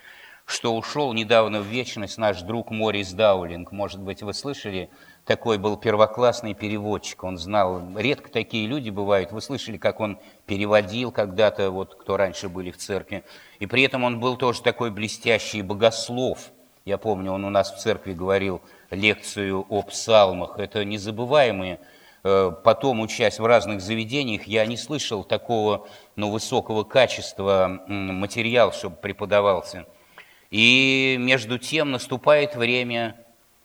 что 0.47 0.75
ушел 0.75 1.13
недавно 1.13 1.61
в 1.61 1.67
вечность 1.67 2.17
наш 2.17 2.41
друг 2.41 2.71
Морис 2.71 3.13
Даулинг. 3.13 3.71
Может 3.71 4.01
быть, 4.01 4.23
вы 4.23 4.33
слышали 4.33 4.89
такой 5.27 5.59
был 5.59 5.77
первоклассный 5.77 6.55
переводчик, 6.55 7.23
он 7.23 7.37
знал, 7.37 7.83
редко 7.95 8.31
такие 8.31 8.67
люди 8.67 8.89
бывают, 8.89 9.31
вы 9.31 9.43
слышали, 9.43 9.77
как 9.77 10.01
он 10.01 10.19
переводил 10.47 11.13
когда-то, 11.13 11.71
вот 11.71 11.97
кто 11.97 12.17
раньше 12.17 12.49
были 12.49 12.71
в 12.71 12.79
церкви, 12.79 13.25
и 13.59 13.67
при 13.67 13.83
этом 13.83 14.05
он 14.05 14.21
был 14.21 14.39
тоже 14.39 14.63
такой 14.63 14.91
блестящий 14.91 15.61
богослов. 15.61 16.51
Я 16.87 16.99
помню, 16.99 17.33
он 17.33 17.45
у 17.45 17.51
нас 17.51 17.73
в 17.73 17.79
церкви 17.79 18.13
говорил 18.13 18.61
лекцию 18.95 19.67
о 19.69 19.83
псалмах, 19.83 20.59
это 20.59 20.85
незабываемые. 20.85 21.81
Э, 22.23 22.53
потом, 22.65 23.01
учась 23.01 23.39
в 23.39 23.45
разных 23.45 23.81
заведениях, 23.81 24.45
я 24.45 24.65
не 24.65 24.77
слышал 24.77 25.25
такого 25.25 25.87
ну, 26.17 26.31
высокого 26.31 26.85
качества 26.85 27.83
материал, 27.87 28.73
чтобы 28.73 28.97
преподавался. 28.97 29.87
И 30.51 31.17
между 31.19 31.59
тем 31.59 31.91
наступает 31.91 32.57
время 32.57 33.17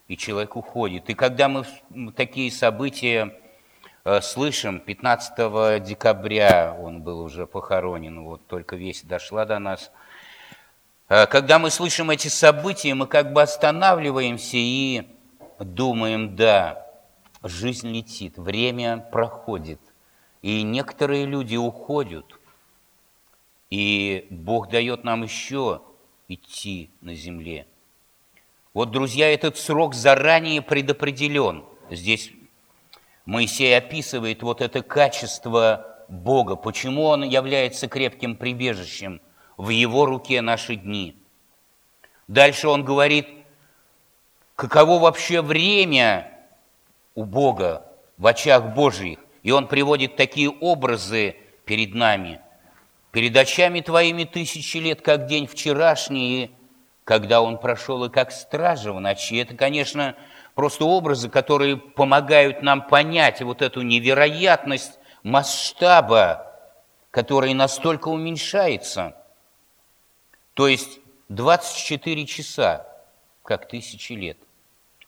и 0.09 0.17
человек 0.17 0.55
уходит. 0.55 1.09
И 1.09 1.13
когда 1.13 1.47
мы 1.47 1.63
такие 2.15 2.51
события 2.51 3.33
э, 4.03 4.21
слышим, 4.21 4.79
15 4.79 5.83
декабря 5.83 6.75
он 6.77 7.01
был 7.01 7.21
уже 7.21 7.45
похоронен, 7.45 8.23
вот 8.23 8.45
только 8.47 8.75
весть 8.75 9.07
дошла 9.07 9.45
до 9.45 9.59
нас. 9.59 9.91
Э, 11.07 11.27
когда 11.27 11.59
мы 11.59 11.69
слышим 11.69 12.09
эти 12.09 12.27
события, 12.27 12.93
мы 12.93 13.07
как 13.07 13.33
бы 13.33 13.41
останавливаемся 13.41 14.57
и 14.57 15.07
думаем, 15.59 16.35
да, 16.35 16.85
жизнь 17.43 17.89
летит, 17.89 18.37
время 18.37 18.97
проходит, 18.97 19.79
и 20.41 20.63
некоторые 20.63 21.25
люди 21.25 21.55
уходят, 21.55 22.25
и 23.69 24.27
Бог 24.29 24.69
дает 24.69 25.03
нам 25.03 25.23
еще 25.23 25.81
идти 26.27 26.89
на 27.01 27.13
земле– 27.13 27.67
вот, 28.73 28.91
друзья, 28.91 29.33
этот 29.33 29.57
срок 29.57 29.95
заранее 29.95 30.61
предопределен. 30.61 31.65
Здесь 31.89 32.31
Моисей 33.25 33.75
описывает 33.75 34.43
вот 34.43 34.61
это 34.61 34.83
качество 34.83 36.05
Бога, 36.07 36.55
почему 36.55 37.05
Он 37.05 37.23
является 37.23 37.87
крепким 37.87 38.35
прибежищем 38.35 39.21
в 39.57 39.69
Его 39.69 40.05
руке 40.05 40.41
наши 40.41 40.75
дни. 40.75 41.15
Дальше 42.27 42.67
Он 42.67 42.85
говорит, 42.85 43.27
каково 44.59 44.99
вообще 44.99 45.41
время 45.41 46.31
у 47.15 47.23
Бога 47.23 47.85
в 48.17 48.27
очах 48.27 48.73
Божьих. 48.75 49.19
И 49.41 49.51
Он 49.51 49.67
приводит 49.67 50.17
такие 50.17 50.49
образы 50.49 51.37
перед 51.65 51.95
нами. 51.95 52.41
«Перед 53.11 53.35
очами 53.35 53.79
твоими 53.79 54.23
тысячи 54.23 54.77
лет, 54.77 55.01
как 55.01 55.25
день 55.25 55.47
вчерашний, 55.47 56.51
когда 57.09 57.41
он 57.41 57.57
прошел 57.57 58.03
и 58.05 58.09
как 58.11 58.31
стража 58.31 58.93
в 58.93 58.99
ночи. 58.99 59.41
Это, 59.41 59.55
конечно, 59.55 60.15
просто 60.53 60.85
образы, 60.85 61.27
которые 61.27 61.77
помогают 61.77 62.61
нам 62.61 62.85
понять 62.85 63.41
вот 63.41 63.63
эту 63.63 63.81
невероятность 63.81 64.99
масштаба, 65.23 66.53
который 67.09 67.55
настолько 67.55 68.09
уменьшается. 68.09 69.15
То 70.53 70.67
есть 70.67 70.99
24 71.29 72.27
часа, 72.27 72.85
как 73.43 73.67
тысячи 73.67 74.13
лет. 74.13 74.37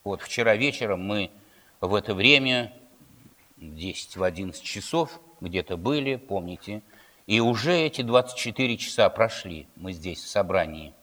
Вот 0.04 0.22
вчера 0.22 0.56
вечером 0.56 1.06
мы 1.06 1.30
в 1.80 1.94
это 1.94 2.16
время, 2.16 2.74
10 3.58 4.18
в 4.18 4.24
11 4.24 4.64
часов, 4.64 5.20
где-то 5.42 5.78
были, 5.78 6.16
помните, 6.16 6.82
и 7.28 7.40
уже 7.40 7.78
эти 7.78 8.02
24 8.02 8.78
часа 8.78 9.10
прошли, 9.10 9.68
мы 9.76 9.94
здесь 9.94 10.20
в 10.20 10.28
собрании. 10.28 10.94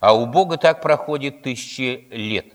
А 0.00 0.14
у 0.14 0.26
Бога 0.26 0.56
так 0.56 0.80
проходит 0.80 1.42
тысячи 1.42 2.08
лет. 2.10 2.46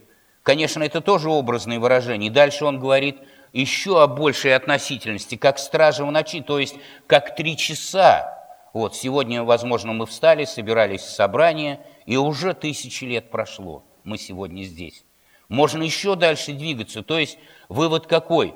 Конечно, 0.44 0.84
это 0.84 1.02
тоже 1.02 1.30
образное 1.30 1.80
выражение. 1.80 2.32
дальше 2.32 2.66
он 2.66 2.80
говорит 2.80 3.18
еще 3.54 4.02
о 4.02 4.08
большей 4.08 4.56
относительности, 4.56 5.36
как 5.36 5.60
стража 5.60 6.06
в 6.06 6.12
ночи, 6.12 6.42
то 6.42 6.58
есть 6.58 6.76
как 7.06 7.36
три 7.36 7.56
часа. 7.56 8.38
Вот, 8.74 8.96
сегодня, 8.96 9.44
возможно, 9.44 9.94
мы 9.94 10.06
встали, 10.08 10.46
собирались 10.46 11.02
в 11.02 11.10
собрание, 11.10 11.82
и 12.06 12.18
уже 12.18 12.54
тысячи 12.54 13.04
лет 13.04 13.30
прошло. 13.30 13.84
Мы 14.04 14.18
сегодня 14.18 14.64
здесь. 14.64 15.04
Можно 15.52 15.84
еще 15.84 16.16
дальше 16.16 16.54
двигаться. 16.54 17.04
То 17.04 17.20
есть 17.20 17.38
вывод 17.70 18.08
какой? 18.08 18.56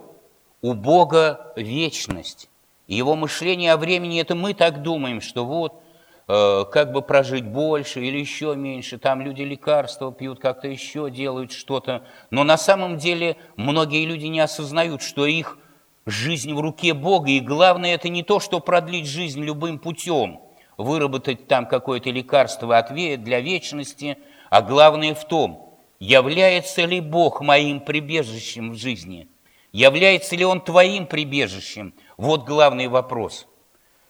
У 0.61 0.73
Бога 0.73 1.53
вечность. 1.55 2.49
Его 2.87 3.15
мышление 3.15 3.73
о 3.73 3.77
времени– 3.77 4.19
это 4.21 4.33
мы 4.33 4.55
так 4.55 4.81
думаем, 4.81 5.21
что 5.21 5.45
вот– 5.45 5.81
Э, 6.27 6.65
как 6.71 6.91
бы 6.91 7.03
прожить 7.03 7.45
больше 7.45 8.01
или 8.03 8.17
еще 8.17 8.55
меньше, 8.55 8.97
там 8.97 9.21
люди 9.21 9.43
лекарства 9.43 10.11
пьют, 10.11 10.39
как-то 10.39 10.67
еще 10.67 11.11
делают 11.11 11.51
что-то. 11.51 12.03
Но 12.31 12.43
на 12.43 12.57
самом 12.57 12.97
деле 12.97 13.37
многие 13.57 14.05
люди 14.05 14.25
не 14.25 14.39
осознают, 14.39 15.03
что 15.03 15.27
их 15.27 15.59
жизнь 16.07 16.51
в 16.55 16.59
руке 16.59 16.95
Бога, 16.95 17.29
и 17.29 17.39
главное 17.39 17.93
это 17.93 18.09
не 18.09 18.23
то, 18.23 18.39
что 18.39 18.59
продлить 18.59 19.05
жизнь 19.05 19.43
любым 19.43 19.77
путем, 19.77 20.39
выработать 20.77 21.47
там 21.47 21.67
какое-то 21.67 22.09
лекарство 22.09 22.81
для 22.81 23.39
вечности, 23.39 24.17
а 24.49 24.63
главное 24.63 25.13
в 25.13 25.25
том, 25.25 25.64
является 25.99 26.85
ли 26.85 26.99
Бог 26.99 27.41
моим 27.41 27.79
прибежищем 27.79 28.71
в 28.71 28.75
жизни, 28.75 29.27
является 29.71 30.35
ли 30.35 30.45
Он 30.45 30.61
твоим 30.61 31.07
прибежищем, 31.07 31.93
вот 32.17 32.45
главный 32.45 32.87
вопрос. 32.87 33.47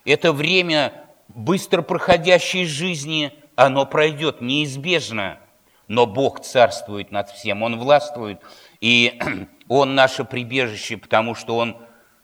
Это 0.05 0.31
время 0.31 1.05
быстро 1.27 1.81
проходящей 1.81 2.65
жизни 2.65 3.33
оно 3.55 3.85
пройдет 3.85 4.41
неизбежно, 4.41 5.39
но 5.87 6.05
Бог 6.05 6.41
царствует 6.41 7.11
над 7.11 7.29
всем, 7.29 7.63
Он 7.63 7.79
властвует, 7.79 8.41
и 8.81 9.19
Он 9.69 9.95
наше 9.95 10.25
прибежище, 10.25 10.97
потому 10.97 11.35
что 11.35 11.57
Он 11.57 11.77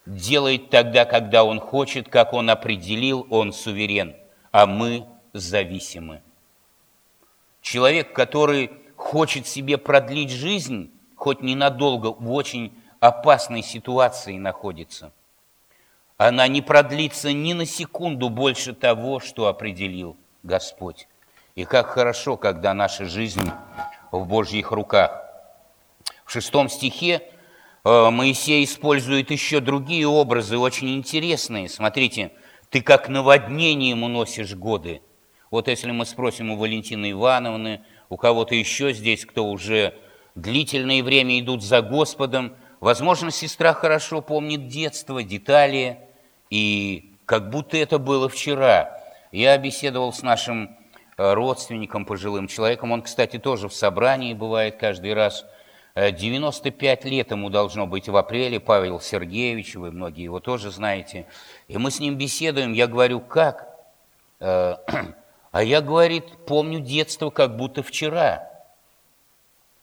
делает 0.06 0.70
тогда, 0.70 1.06
когда 1.06 1.44
Он 1.44 1.60
хочет, 1.60 2.10
как 2.10 2.34
Он 2.34 2.50
определил, 2.50 3.26
Он 3.30 3.54
суверен, 3.54 4.16
а 4.52 4.66
мы 4.66 5.06
зависимы. 5.34 6.22
Человек, 7.62 8.14
который 8.14 8.72
хочет 9.02 9.48
себе 9.48 9.78
продлить 9.78 10.32
жизнь, 10.32 10.92
хоть 11.16 11.42
ненадолго, 11.42 12.08
в 12.08 12.32
очень 12.32 12.74
опасной 13.00 13.64
ситуации 13.64 14.38
находится– 14.38 15.12
она 16.28 16.48
не 16.48 16.62
продлится 16.62 17.34
ни 17.34 17.54
на 17.54 17.66
секунду 17.66 18.30
больше 18.30 18.74
того, 18.74 19.20
что 19.20 19.48
определил 19.48 20.18
Господь. 20.44 21.08
И 21.56 21.66
как 21.66 21.88
хорошо, 21.88 22.38
когда 22.38 22.76
наша 22.76 23.06
жизнь 23.06 23.50
в 24.12 24.28
Божьих 24.28 24.72
руках. 24.72 25.24
В 26.24 26.32
шестом 26.32 26.70
стихе 26.70 27.24
э, 27.84 28.10
Моисей 28.12 28.64
использует 28.66 29.32
еще 29.32 29.62
другие 29.62 30.08
образы, 30.08 30.60
очень 30.60 30.96
интересные. 30.96 31.68
Смотрите, 31.68 32.34
ты 32.70 32.84
как 32.84 33.10
наводнением 33.10 34.04
уносишь 34.04 34.54
годы. 34.54 35.02
Вот 35.50 35.68
если 35.70 35.90
мы 35.90 36.06
спросим 36.06 36.52
у 36.52 36.56
Валентины 36.56 37.10
Ивановны, 37.14 37.84
у 38.12 38.18
кого-то 38.18 38.54
еще 38.54 38.94
здесь, 38.94 39.26
кто 39.26 39.48
уже 39.48 39.96
длительное 40.36 41.02
время 41.02 41.40
идут 41.40 41.64
за 41.64 41.82
Господом, 41.82 42.54
возможно, 42.80 43.32
сестра 43.32 43.74
хорошо 43.74 44.22
помнит 44.22 44.68
детство, 44.68 45.24
детали– 45.24 45.98
и 46.52 47.16
как 47.26 47.50
будто 47.50 47.78
это 47.78 47.98
было 47.98 48.30
вчера. 48.30 49.02
Я 49.32 49.58
беседовал 49.58 50.14
с 50.14 50.22
нашим 50.22 50.78
э, 51.18 51.34
родственником, 51.34 52.06
пожилым 52.06 52.48
человеком. 52.48 52.92
Он, 52.92 53.02
кстати, 53.02 53.40
тоже 53.40 53.70
в 53.70 53.74
собрании 53.74 54.34
бывает 54.34 54.76
каждый 54.76 55.14
раз. 55.16 55.46
95 55.96 57.06
э, 57.06 57.10
лет 57.10 57.32
ему 57.32 57.50
должно 57.50 57.88
быть 57.88 58.10
в 58.10 58.18
апреле, 58.18 58.60
Павел 58.60 59.00
Сергеевич, 59.00 59.76
вы 59.76 59.92
многие 59.92 60.24
его 60.24 60.42
тоже 60.42 60.72
знаете. 60.72 61.26
И 61.70 61.78
мы 61.78 61.90
с 61.90 62.00
ним 62.02 62.18
беседуем, 62.18 62.74
я 62.74 62.88
говорю, 62.88 63.22
как? 63.22 63.70
А 65.52 65.64
я, 65.64 65.82
говорит, 65.82 66.26
помню 66.46 66.80
детство, 66.80 67.30
как 67.30 67.58
будто 67.58 67.84
вчера. 67.84 68.50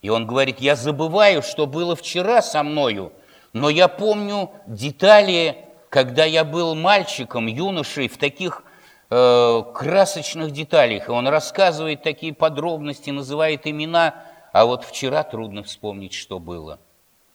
И 0.01 0.09
он 0.09 0.25
говорит, 0.25 0.59
я 0.59 0.75
забываю, 0.75 1.41
что 1.41 1.67
было 1.67 1.95
вчера 1.95 2.41
со 2.41 2.63
мною, 2.63 3.11
но 3.53 3.69
я 3.69 3.87
помню 3.87 4.51
детали 4.65 5.69
когда 5.89 6.23
я 6.23 6.43
был 6.43 6.75
мальчиком, 6.75 7.47
юношей, 7.47 8.07
в 8.07 8.17
таких 8.17 8.63
э, 9.09 9.63
красочных 9.73 10.51
деталях, 10.51 11.09
и 11.09 11.11
он 11.11 11.27
рассказывает 11.27 12.03
такие 12.03 12.33
подробности, 12.33 13.09
называет 13.09 13.65
имена, 13.65 14.23
а 14.53 14.65
вот 14.65 14.83
вчера 14.83 15.23
трудно 15.23 15.63
вспомнить, 15.63 16.13
что 16.13 16.39
было. 16.39 16.79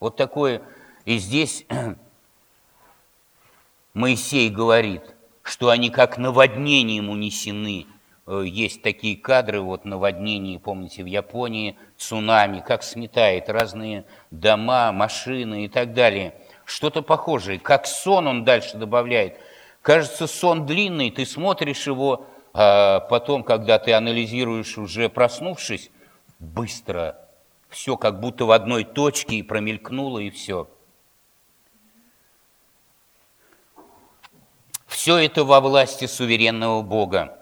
Вот 0.00 0.16
такое. 0.16 0.62
И 1.04 1.18
здесь 1.18 1.66
Моисей 3.94 4.50
говорит, 4.50 5.02
что 5.42 5.70
они 5.70 5.90
как 5.90 6.16
наводнением 6.16 7.10
унесены. 7.10 7.86
Э, 8.26 8.42
есть 8.46 8.82
такие 8.82 9.16
кадры, 9.16 9.60
вот 9.60 9.84
наводнение, 9.84 10.58
помните, 10.58 11.02
в 11.02 11.06
Японии, 11.06 11.76
цунами, 11.96 12.60
как 12.60 12.82
сметает 12.82 13.48
разные 13.48 14.04
дома, 14.30 14.92
машины 14.92 15.64
и 15.64 15.68
так 15.68 15.94
далее– 15.94 16.34
что-то 16.64 17.02
похожее. 17.02 17.58
Как 17.58 17.86
сон 17.86 18.26
он 18.26 18.44
дальше 18.44 18.76
добавляет. 18.76 19.38
Кажется, 19.82 20.26
сон 20.26 20.66
длинный, 20.66 21.10
ты 21.10 21.26
смотришь 21.26 21.86
его, 21.86 22.26
а 22.52 23.00
потом, 23.00 23.42
когда 23.42 23.78
ты 23.78 23.92
анализируешь, 23.92 24.78
уже 24.78 25.08
проснувшись, 25.08 25.90
быстро. 26.38 27.18
Все 27.68 27.96
как 27.96 28.20
будто 28.20 28.46
в 28.46 28.52
одной 28.52 28.84
точке 28.84 29.36
и 29.36 29.42
промелькнуло, 29.42 30.20
и 30.20 30.30
все. 30.30 30.68
Все 34.86 35.18
это 35.18 35.44
во 35.44 35.60
власти 35.60 36.06
суверенного 36.06 36.82
Бога. 36.82 37.38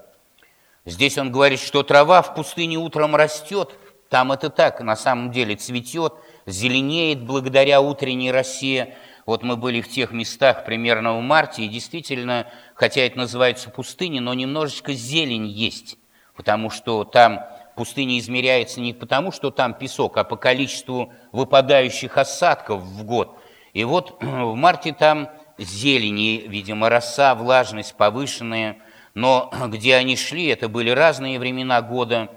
Здесь 0.85 1.17
он 1.17 1.31
говорит, 1.31 1.59
что 1.59 1.83
трава 1.83 2.21
в 2.21 2.35
пустыне 2.35 2.77
утром 2.77 3.15
растет, 3.15 3.77
там 4.09 4.31
это 4.31 4.49
так, 4.49 4.81
на 4.81 4.95
самом 4.95 5.31
деле 5.31 5.55
цветет, 5.55 6.13
зеленеет 6.45 7.23
благодаря 7.23 7.81
утренней 7.81 8.31
росе, 8.31 8.95
вот 9.25 9.43
мы 9.43 9.55
были 9.55 9.79
в 9.79 9.89
тех 9.89 10.11
местах 10.11 10.65
примерно 10.65 11.17
в 11.17 11.21
марте, 11.21 11.63
и 11.63 11.69
действительно, 11.69 12.47
хотя 12.75 13.01
это 13.01 13.17
называется 13.17 13.69
пустыня, 13.69 14.19
но 14.19 14.33
немножечко 14.33 14.93
зелень 14.93 15.47
есть, 15.47 15.97
потому 16.35 16.69
что 16.69 17.05
там 17.05 17.45
пустыня 17.75 18.19
измеряется 18.19 18.81
не 18.81 18.93
потому, 18.93 19.31
что 19.31 19.51
там 19.51 19.73
песок, 19.73 20.17
а 20.17 20.25
по 20.25 20.35
количеству 20.35 21.13
выпадающих 21.31 22.17
осадков 22.17 22.81
в 22.81 23.05
год. 23.05 23.39
И 23.71 23.85
вот 23.85 24.17
в 24.21 24.55
марте 24.55 24.93
там 24.93 25.29
зелени, 25.57 26.43
видимо, 26.45 26.89
роса, 26.89 27.33
влажность 27.35 27.95
повышенная, 27.95 28.77
но 29.13 29.51
где 29.67 29.95
они 29.95 30.15
шли, 30.15 30.47
это 30.47 30.69
были 30.69 30.89
разные 30.89 31.39
времена 31.39 31.81
года, 31.81 32.29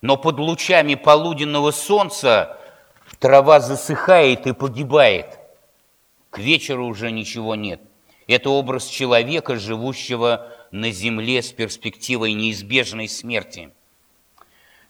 но 0.00 0.16
под 0.16 0.38
лучами 0.38 0.94
полуденного 0.94 1.70
солнца 1.72 2.58
трава 3.18 3.60
засыхает 3.60 4.46
и 4.46 4.52
погибает. 4.52 5.38
К 6.30 6.38
вечеру 6.38 6.86
уже 6.86 7.10
ничего 7.10 7.54
нет. 7.54 7.80
Это 8.26 8.50
образ 8.50 8.86
человека, 8.86 9.56
живущего 9.56 10.52
на 10.70 10.92
земле 10.92 11.42
с 11.42 11.50
перспективой 11.52 12.32
неизбежной 12.32 13.08
смерти. 13.08 13.70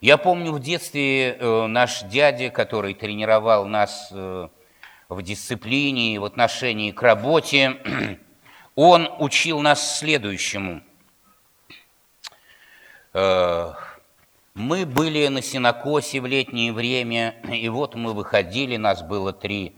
Я 0.02 0.18
помню 0.18 0.52
в 0.52 0.60
детстве 0.60 1.32
э, 1.32 1.66
наш 1.66 2.02
дядя, 2.02 2.50
который 2.50 2.94
тренировал 2.94 3.66
нас 3.66 4.08
э, 4.12 4.48
в 5.08 5.22
дисциплине 5.22 6.14
и 6.14 6.18
в 6.18 6.24
отношении 6.24 6.90
к 6.90 7.02
работе, 7.02 7.78
он 8.74 9.08
учил 9.18 9.60
нас 9.60 9.98
следующему. 9.98 10.82
Э, 13.12 13.72
мы 14.54 14.86
были 14.86 15.26
на 15.28 15.42
синокосе 15.42 16.20
в 16.20 16.26
летнее 16.26 16.72
время, 16.72 17.36
и 17.52 17.68
вот 17.68 17.94
мы 17.94 18.12
выходили, 18.14 18.76
нас 18.76 19.02
было 19.02 19.32
три 19.32 19.74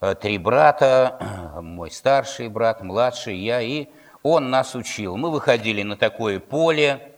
Э, 0.00 0.14
три 0.14 0.38
брата, 0.38 1.18
мой 1.60 1.90
старший 1.90 2.48
брат, 2.48 2.82
младший, 2.82 3.36
я, 3.36 3.60
и 3.60 3.86
он 4.22 4.48
нас 4.50 4.76
учил. 4.76 5.16
Мы 5.16 5.30
выходили 5.30 5.82
на 5.82 5.96
такое 5.96 6.38
поле 6.38 7.16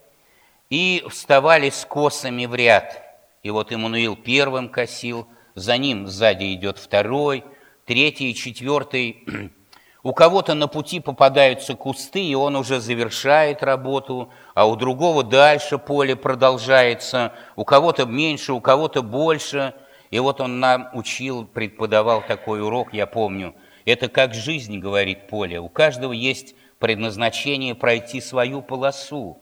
и 0.71 1.05
вставали 1.11 1.69
с 1.69 1.85
косами 1.85 2.47
в 2.47 2.55
ряд. 2.55 3.03
И 3.43 3.51
вот 3.51 3.73
Иммануил 3.73 4.17
первым 4.17 4.71
косил, 4.71 5.29
за 5.55 5.77
ним 5.77 6.07
сзади 6.07 6.55
идет 6.55 6.79
второй, 6.79 7.45
третий, 7.85 8.35
четвертый. 8.35 9.25
У 10.03 10.15
кого-то 10.15 10.55
на 10.55 10.67
пути 10.67 10.99
попадаются 10.99 11.75
кусты, 11.75 12.25
и 12.25 12.35
он 12.35 12.57
уже 12.57 12.81
завершает 12.81 13.63
работу, 13.63 14.31
а 14.55 14.67
у 14.67 14.77
другого 14.77 15.23
дальше 15.23 15.77
поле 15.77 16.17
продолжается, 16.17 17.35
у 17.55 17.65
кого-то 17.65 18.07
меньше, 18.07 18.55
у 18.55 18.61
кого-то 18.61 19.03
больше. 19.03 19.75
И 20.11 20.19
вот 20.19 20.41
он 20.41 20.59
нам 20.59 20.89
учил, 20.95 21.45
преподавал 21.45 22.23
такой 22.27 22.63
урок, 22.63 22.95
я 22.95 23.07
помню. 23.07 23.55
Это 23.85 24.09
как 24.09 24.35
жизнь, 24.35 24.79
говорит 24.79 25.29
поле. 25.29 25.61
У 25.61 25.69
каждого 25.69 26.13
есть 26.13 26.55
предназначение 26.79 27.75
пройти 27.75 28.21
свою 28.23 28.63
полосу. 28.63 29.39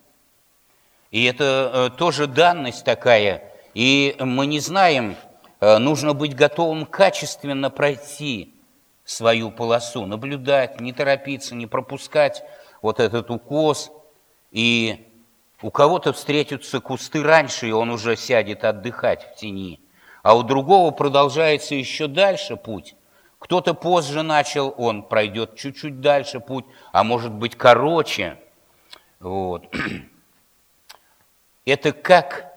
И 1.13 1.25
это 1.25 1.71
э, 1.95 1.97
тоже 1.97 2.27
данность 2.27 2.85
такая. 2.85 3.45
И 3.75 4.17
мы 4.19 4.47
не 4.47 4.59
знаем, 4.59 5.17
э, 5.61 5.79
нужно 5.79 6.15
быть 6.15 6.35
готовым 6.35 6.85
качественно 6.85 7.71
пройти 7.71 8.58
свою 9.09 9.51
полосу, 9.51 10.05
наблюдать, 10.05 10.81
не 10.81 10.93
торопиться, 10.93 11.55
не 11.55 11.67
пропускать 11.67 12.45
вот 12.83 13.01
этот 13.01 13.31
укос. 13.31 13.91
И 14.51 15.09
у 15.63 15.71
кого-то 15.71 16.13
встретятся 16.13 16.81
кусты 16.81 17.23
раньше, 17.23 17.69
и 17.69 17.73
он 17.73 17.89
уже 17.89 18.17
сядет 18.17 18.65
отдыхать 18.65 19.25
в 19.25 19.37
тени. 19.37 19.81
А 20.23 20.37
у 20.37 20.43
другого 20.43 20.91
продолжается 20.91 21.75
еще 21.75 22.07
дальше 22.07 22.57
путь. 22.57 22.97
Кто-то 23.39 23.73
позже 23.73 24.23
начал, 24.23 24.75
он 24.77 25.03
пройдет 25.03 25.57
чуть-чуть 25.57 26.01
дальше 26.03 26.39
путь, 26.41 26.67
а 26.93 27.03
может 27.03 27.33
быть 27.33 27.57
короче. 27.57 28.39
Вот. 29.21 29.75
Это 31.65 31.93
как 31.93 32.53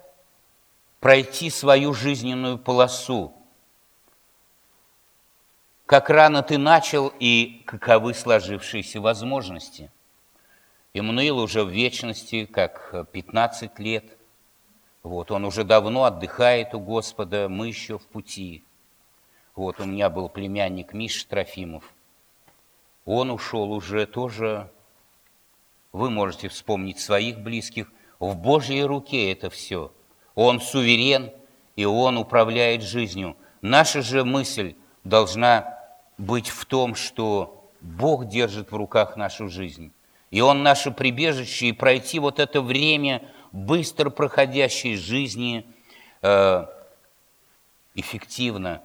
пройти 1.00 1.50
свою 1.50 1.94
жизненную 1.94 2.58
полосу. 2.58 3.41
Как 5.92 6.10
рано 6.10 6.42
ты 6.42 6.58
начал 6.58 7.12
и 7.20 7.64
каковы 7.66 8.14
сложившиеся 8.14 9.02
возможности. 9.02 9.92
Иммануил 10.94 11.38
уже 11.38 11.66
в 11.66 11.70
вечности, 11.70 12.46
как 12.46 13.10
15 13.12 13.78
лет. 13.80 14.18
Вот, 15.04 15.32
он 15.32 15.44
уже 15.44 15.66
давно 15.66 16.06
отдыхает 16.06 16.74
у 16.74 16.80
Господа, 16.80 17.50
мы 17.50 17.68
еще 17.68 18.00
в 18.00 18.08
пути. 18.08 18.64
Вот, 19.54 19.82
у 19.82 19.84
меня 19.84 20.10
был 20.10 20.30
племянник 20.30 20.94
Миша 20.94 21.28
Трофимов. 21.28 21.84
Он 23.04 23.30
ушел 23.30 23.70
уже 23.74 24.06
тоже, 24.06 24.72
вы 25.92 26.10
можете 26.10 26.48
вспомнить 26.48 27.02
своих 27.02 27.40
близких, 27.40 27.92
в 28.18 28.38
Божьей 28.38 28.84
руке 28.84 29.30
это 29.34 29.50
все. 29.50 29.92
Он 30.36 30.62
суверен, 30.62 31.34
и 31.76 31.84
Он 31.84 32.18
управляет 32.18 32.82
жизнью. 32.82 33.36
Наша 33.62 34.02
же 34.02 34.24
мысль 34.24 34.76
должна 35.04 35.71
быть 36.22 36.50
в 36.50 36.66
том, 36.66 36.96
что 36.96 37.72
Бог 37.82 38.28
держит 38.28 38.72
в 38.72 38.76
руках 38.76 39.18
нашу 39.18 39.50
жизнь. 39.50 39.92
И 40.30 40.40
Он 40.40 40.64
наше 40.64 40.92
прибежище, 40.92 41.68
и 41.68 41.72
пройти 41.74 42.20
вот 42.20 42.40
это 42.40 42.62
время 42.62 43.28
быстро 43.52 44.10
проходящей 44.10 44.96
жизни 44.96 45.66
э, 46.22 46.66
эффективно, 47.96 48.82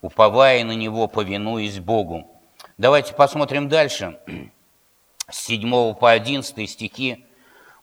уповая 0.00 0.64
на 0.64 0.72
Него, 0.72 1.06
повинуясь 1.06 1.78
Богу. 1.78 2.26
Давайте 2.78 3.14
посмотрим 3.14 3.68
дальше. 3.68 4.18
С 5.28 5.44
7 5.44 5.94
по 5.94 6.10
11 6.10 6.68
стихи 6.68 7.26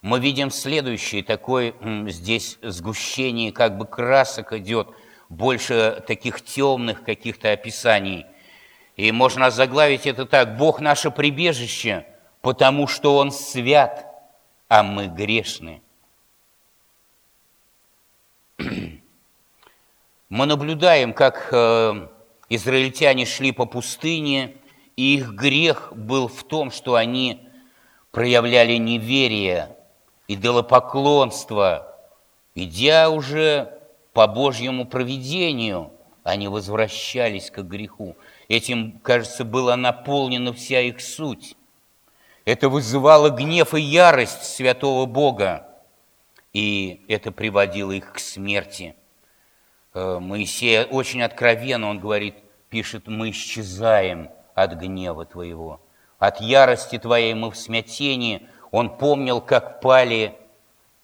мы 0.02 0.20
видим 0.20 0.50
следующее, 0.50 1.22
такое 1.22 1.74
здесь 2.08 2.58
сгущение 2.62 3.52
как 3.52 3.78
бы 3.78 3.86
красок 3.86 4.52
идет, 4.52 4.88
больше 5.28 6.02
таких 6.06 6.44
темных 6.44 7.04
каких-то 7.04 7.52
описаний. 7.52 8.26
И 8.98 9.12
можно 9.12 9.50
заглавить 9.52 10.06
это 10.08 10.26
так, 10.26 10.56
Бог 10.56 10.80
наше 10.80 11.12
прибежище, 11.12 12.04
потому 12.40 12.88
что 12.88 13.16
Он 13.16 13.30
свят, 13.30 14.04
а 14.66 14.82
мы 14.82 15.06
грешны. 15.06 15.82
Мы 20.28 20.44
наблюдаем, 20.44 21.14
как 21.14 21.48
э, 21.52 22.08
израильтяне 22.48 23.24
шли 23.24 23.52
по 23.52 23.66
пустыне, 23.66 24.56
и 24.96 25.14
их 25.14 25.30
грех 25.30 25.92
был 25.94 26.26
в 26.26 26.42
том, 26.42 26.70
что 26.70 26.96
они 26.96 27.48
проявляли 28.10 28.74
неверие 28.74 29.76
идолопоклонство, 30.26 31.96
идя 32.56 33.08
уже 33.10 33.78
по 34.12 34.26
Божьему 34.26 34.86
провидению, 34.86 35.92
они 36.24 36.48
возвращались 36.48 37.50
к 37.50 37.62
греху. 37.62 38.16
Этим, 38.48 38.98
кажется, 39.00 39.44
была 39.44 39.76
наполнена 39.76 40.52
вся 40.52 40.80
их 40.80 41.00
суть. 41.00 41.56
Это 42.44 42.68
вызывало 42.68 43.28
гнев 43.30 43.74
и 43.74 43.80
ярость 43.80 44.42
святого 44.44 45.04
Бога, 45.06 45.68
и 46.54 47.04
это 47.08 47.30
приводило 47.30 47.92
их 47.92 48.14
к 48.14 48.18
смерти. 48.18 48.96
Э, 49.92 50.18
Моисей 50.18 50.84
очень 50.84 51.22
откровенно, 51.22 51.90
он 51.90 52.00
говорит, 52.00 52.36
пишет, 52.70 53.06
мы 53.06 53.30
исчезаем 53.30 54.30
от 54.54 54.72
гнева 54.72 55.26
Твоего, 55.26 55.80
от 56.18 56.40
ярости 56.40 56.98
Твоей 56.98 57.34
мы 57.34 57.50
в 57.50 57.56
смятении– 57.56 58.48
он 58.70 58.96
помнил, 58.96 59.40
как 59.40 59.80
пали 59.80 60.36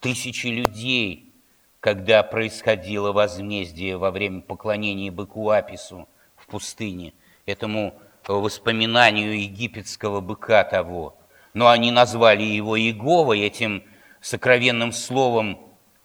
тысячи 0.00 0.48
людей, 0.48 1.32
когда 1.80 2.22
происходило 2.22 3.12
возмездие 3.12 3.96
во 3.96 4.10
время 4.10 4.40
поклонения 4.40 5.10
быку 5.10 5.50
Апису 5.50 6.08
в 6.36 6.46
пустыне, 6.46 7.14
этому 7.46 8.00
воспоминанию 8.26 9.40
египетского 9.40 10.20
быка 10.20 10.64
того. 10.64 11.16
Но 11.52 11.68
они 11.68 11.90
назвали 11.90 12.42
его 12.42 12.78
Иеговой, 12.78 13.40
этим 13.40 13.84
сокровенным 14.20 14.92
словом 14.92 15.58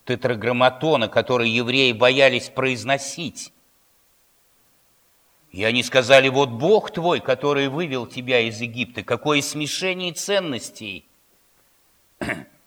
тетраграмматона, 0.06 1.08
который 1.08 1.50
евреи 1.50 1.92
боялись 1.94 2.50
произносить. 2.50 3.54
И 5.52 5.64
они 5.64 5.82
сказали, 5.82 6.30
вот 6.30 6.50
Бог 6.50 6.92
твой, 6.92 7.20
который 7.20 7.70
вывел 7.70 8.06
тебя 8.06 8.42
из 8.42 8.62
Египта, 8.62 9.04
какое 9.04 9.42
смешение 9.42 10.14
ценностей– 10.14 11.06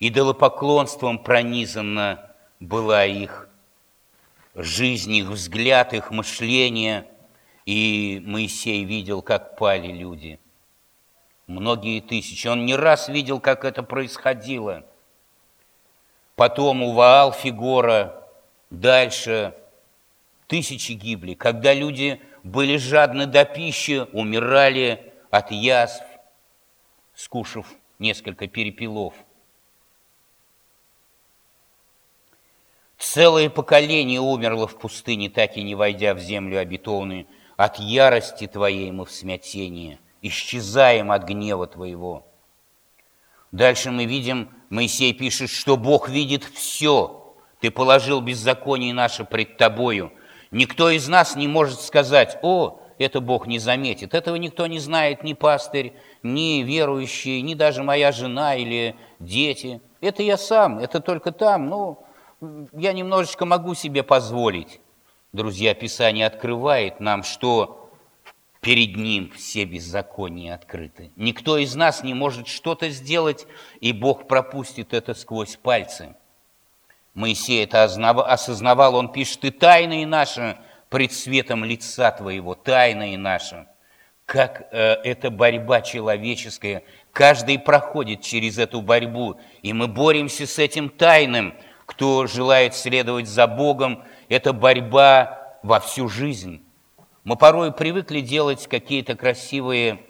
идолопоклонством 0.00 1.18
пронизана 1.18 2.32
была 2.58 3.04
их 3.04 3.48
жизнь, 4.54 5.14
их 5.14 5.28
взгляд, 5.28 5.92
их 5.92 6.10
мышление. 6.10 7.06
И 7.70 8.20
Моисей 8.26 8.82
видел, 8.82 9.22
как 9.22 9.56
пали 9.56 9.92
люди. 9.92 10.40
Многие 11.46 12.00
тысячи. 12.00 12.48
Он 12.48 12.66
не 12.66 12.74
раз 12.74 13.08
видел, 13.08 13.38
как 13.38 13.64
это 13.64 13.84
происходило. 13.84 14.84
Потом 16.34 16.82
у 16.82 16.94
Ваал 16.94 17.32
Фигора, 17.32 18.26
дальше 18.70 19.54
тысячи 20.48 20.92
гибли. 20.94 21.34
Когда 21.34 21.72
люди 21.72 22.20
были 22.42 22.76
жадны 22.76 23.26
до 23.26 23.44
пищи, 23.44 24.04
умирали 24.12 25.12
от 25.30 25.52
язв, 25.52 26.02
скушав 27.14 27.72
несколько 28.00 28.48
перепелов. 28.48 29.14
Целое 32.98 33.48
поколение 33.48 34.18
умерло 34.18 34.66
в 34.66 34.76
пустыне, 34.76 35.30
так 35.30 35.56
и 35.56 35.62
не 35.62 35.76
войдя 35.76 36.14
в 36.14 36.18
землю 36.18 36.58
обетованную. 36.58 37.28
От 37.60 37.78
ярости 37.78 38.46
Твоей 38.46 38.90
мы 38.90 39.04
в 39.04 39.10
смятении, 39.10 39.98
исчезаем 40.22 41.12
от 41.12 41.24
гнева 41.24 41.66
Твоего. 41.66 42.26
Дальше 43.52 43.90
мы 43.90 44.06
видим, 44.06 44.48
Моисей 44.70 45.12
пишет, 45.12 45.50
что 45.50 45.76
Бог 45.76 46.08
видит 46.08 46.42
все. 46.42 47.34
Ты 47.60 47.70
положил 47.70 48.22
беззаконие 48.22 48.94
наше 48.94 49.26
пред 49.26 49.58
Тобою. 49.58 50.10
Никто 50.50 50.88
из 50.88 51.06
нас 51.06 51.36
не 51.36 51.48
может 51.48 51.82
сказать, 51.82 52.38
о, 52.40 52.80
это 52.96 53.20
Бог 53.20 53.46
не 53.46 53.58
заметит. 53.58 54.14
Этого 54.14 54.36
никто 54.36 54.66
не 54.66 54.78
знает, 54.78 55.22
ни 55.22 55.34
пастырь, 55.34 55.92
ни 56.22 56.62
верующие, 56.62 57.42
ни 57.42 57.52
даже 57.52 57.82
моя 57.82 58.10
жена 58.10 58.54
или 58.54 58.96
дети. 59.18 59.82
Это 60.00 60.22
я 60.22 60.38
сам, 60.38 60.78
это 60.78 61.00
только 61.00 61.30
там. 61.30 61.66
Ну, 61.66 61.98
я 62.72 62.94
немножечко 62.94 63.44
могу 63.44 63.74
себе 63.74 64.02
позволить. 64.02 64.80
Друзья, 65.32 65.74
Писание 65.74 66.26
открывает 66.26 66.98
нам, 66.98 67.22
что 67.22 67.92
перед 68.60 68.96
Ним 68.96 69.30
все 69.30 69.64
беззакония 69.64 70.54
открыты. 70.54 71.12
Никто 71.14 71.56
из 71.56 71.76
нас 71.76 72.02
не 72.02 72.14
может 72.14 72.48
что-то 72.48 72.90
сделать, 72.90 73.46
и 73.80 73.92
Бог 73.92 74.26
пропустит 74.26 74.92
это 74.92 75.14
сквозь 75.14 75.56
пальцы. 75.56 76.16
Моисей 77.14 77.62
это 77.62 77.84
осознавал, 77.84 78.96
он 78.96 79.12
пишет, 79.12 79.44
«И 79.44 79.50
тайные 79.50 80.04
наши 80.04 80.58
пред 80.88 81.12
светом 81.12 81.64
лица 81.64 82.10
Твоего, 82.10 82.54
тайные 82.54 83.16
наши» 83.16 83.66
как 84.30 84.68
э, 84.70 84.92
эта 85.02 85.28
борьба 85.28 85.80
человеческая, 85.80 86.84
каждый 87.12 87.58
проходит 87.58 88.20
через 88.20 88.58
эту 88.58 88.80
борьбу, 88.80 89.40
и 89.60 89.72
мы 89.72 89.88
боремся 89.88 90.46
с 90.46 90.60
этим 90.60 90.88
тайным. 90.88 91.52
Кто 91.90 92.28
желает 92.28 92.76
следовать 92.76 93.26
за 93.26 93.48
Богом, 93.48 94.04
это 94.28 94.52
борьба 94.52 95.58
во 95.64 95.80
всю 95.80 96.08
жизнь. 96.08 96.62
Мы 97.24 97.34
порой 97.34 97.72
привыкли 97.72 98.20
делать 98.20 98.68
какие-то 98.68 99.16
красивые 99.16 100.00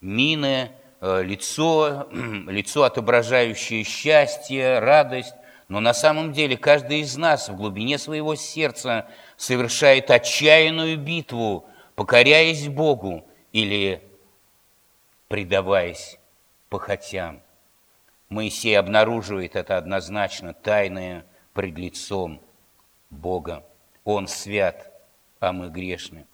мины, 0.00 0.72
э, 1.00 1.22
лицо, 1.22 2.08
лицо, 2.12 2.82
отображающее 2.82 3.84
счастье, 3.84 4.80
радость, 4.80 5.34
но 5.68 5.78
на 5.78 5.94
самом 5.94 6.32
деле 6.32 6.56
каждый 6.56 6.98
из 6.98 7.16
нас 7.16 7.48
в 7.48 7.56
глубине 7.56 7.96
своего 7.96 8.34
сердца 8.34 9.08
совершает 9.36 10.10
отчаянную 10.10 10.98
битву, 10.98 11.64
покоряясь 11.94 12.66
Богу 12.66 13.24
или 13.52 14.02
предаваясь 15.28 16.18
похотям. 16.68 17.40
Моисей 18.30 18.78
обнаруживает 18.78 19.56
это 19.56 19.76
однозначно, 19.76 20.54
тайное 20.54 21.26
пред 21.52 21.76
лицом 21.76 22.40
Бога. 23.10 23.66
Он 24.04 24.28
свят, 24.28 24.92
а 25.40 25.52
мы 25.52 25.68
грешны. 25.68 26.26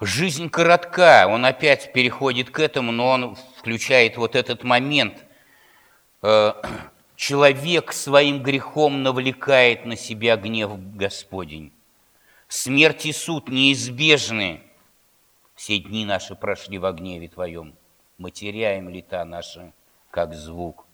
Жизнь 0.00 0.50
коротка, 0.50 1.26
он 1.28 1.46
опять 1.46 1.92
переходит 1.92 2.50
к 2.50 2.58
этому, 2.58 2.90
но 2.90 3.10
он 3.10 3.36
включает 3.58 4.16
вот 4.16 4.34
этот 4.34 4.64
момент. 4.64 5.24
Э, 6.20 6.52
человек 7.16 7.92
своим 7.92 8.42
грехом 8.42 9.04
навлекает 9.04 9.86
на 9.86 9.94
себя 9.94 10.36
гнев 10.36 10.72
Господень. 10.96 11.72
Смерть 12.48 13.06
и 13.06 13.12
суд 13.12 13.48
неизбежны. 13.48 14.62
Все 15.54 15.78
дни 15.78 16.04
наши 16.04 16.34
прошли 16.34 16.78
во 16.78 16.92
гневе 16.92 17.28
Твоем. 17.28 17.74
Мы 18.18 18.30
теряем 18.30 18.88
лета 18.88 19.24
наши, 19.24 19.72
как 20.10 20.34
звук. 20.34 20.86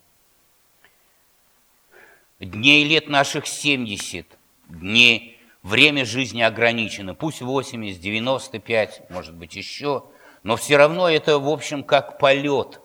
Дней 2.40 2.84
лет 2.84 3.08
наших 3.08 3.46
семьдесят, 3.46 4.26
дней 4.68 5.32
Время 5.62 6.04
жизни 6.04 6.42
ограничено, 6.42 7.14
пусть 7.14 7.40
80, 7.40 8.00
95, 8.00 9.02
может 9.10 9.34
быть 9.34 9.54
еще, 9.54 10.02
но 10.42 10.56
все 10.56 10.76
равно 10.76 11.08
это, 11.08 11.38
в 11.38 11.48
общем, 11.48 11.84
как 11.84 12.18
полет. 12.18 12.80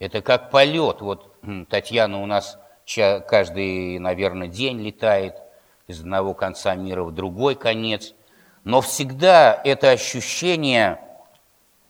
Это 0.00 0.20
как 0.20 0.50
полет. 0.50 1.00
Вот 1.00 1.32
Татьяна 1.68 2.20
у 2.20 2.26
нас 2.26 2.58
каждый, 2.86 4.00
наверное, 4.00 4.48
день 4.48 4.80
летает 4.80 5.36
из 5.86 6.00
одного 6.00 6.34
конца 6.34 6.74
мира 6.74 7.04
в 7.04 7.12
другой 7.12 7.54
конец. 7.54 8.14
Но 8.64 8.80
всегда 8.80 9.60
это 9.64 9.90
ощущение, 9.90 10.98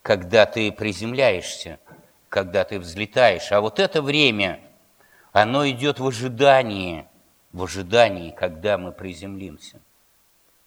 когда 0.02 0.46
ты 0.46 0.72
приземляешься, 0.72 1.78
когда 2.28 2.64
ты 2.64 2.78
взлетаешь. 2.78 3.52
А 3.52 3.60
вот 3.60 3.78
это 3.78 4.02
время, 4.02 4.60
оно 5.32 5.68
идет 5.68 6.00
в 6.00 6.06
ожидании, 6.06 7.06
в 7.52 7.62
ожидании, 7.62 8.30
когда 8.30 8.78
мы 8.78 8.92
приземлимся. 8.92 9.80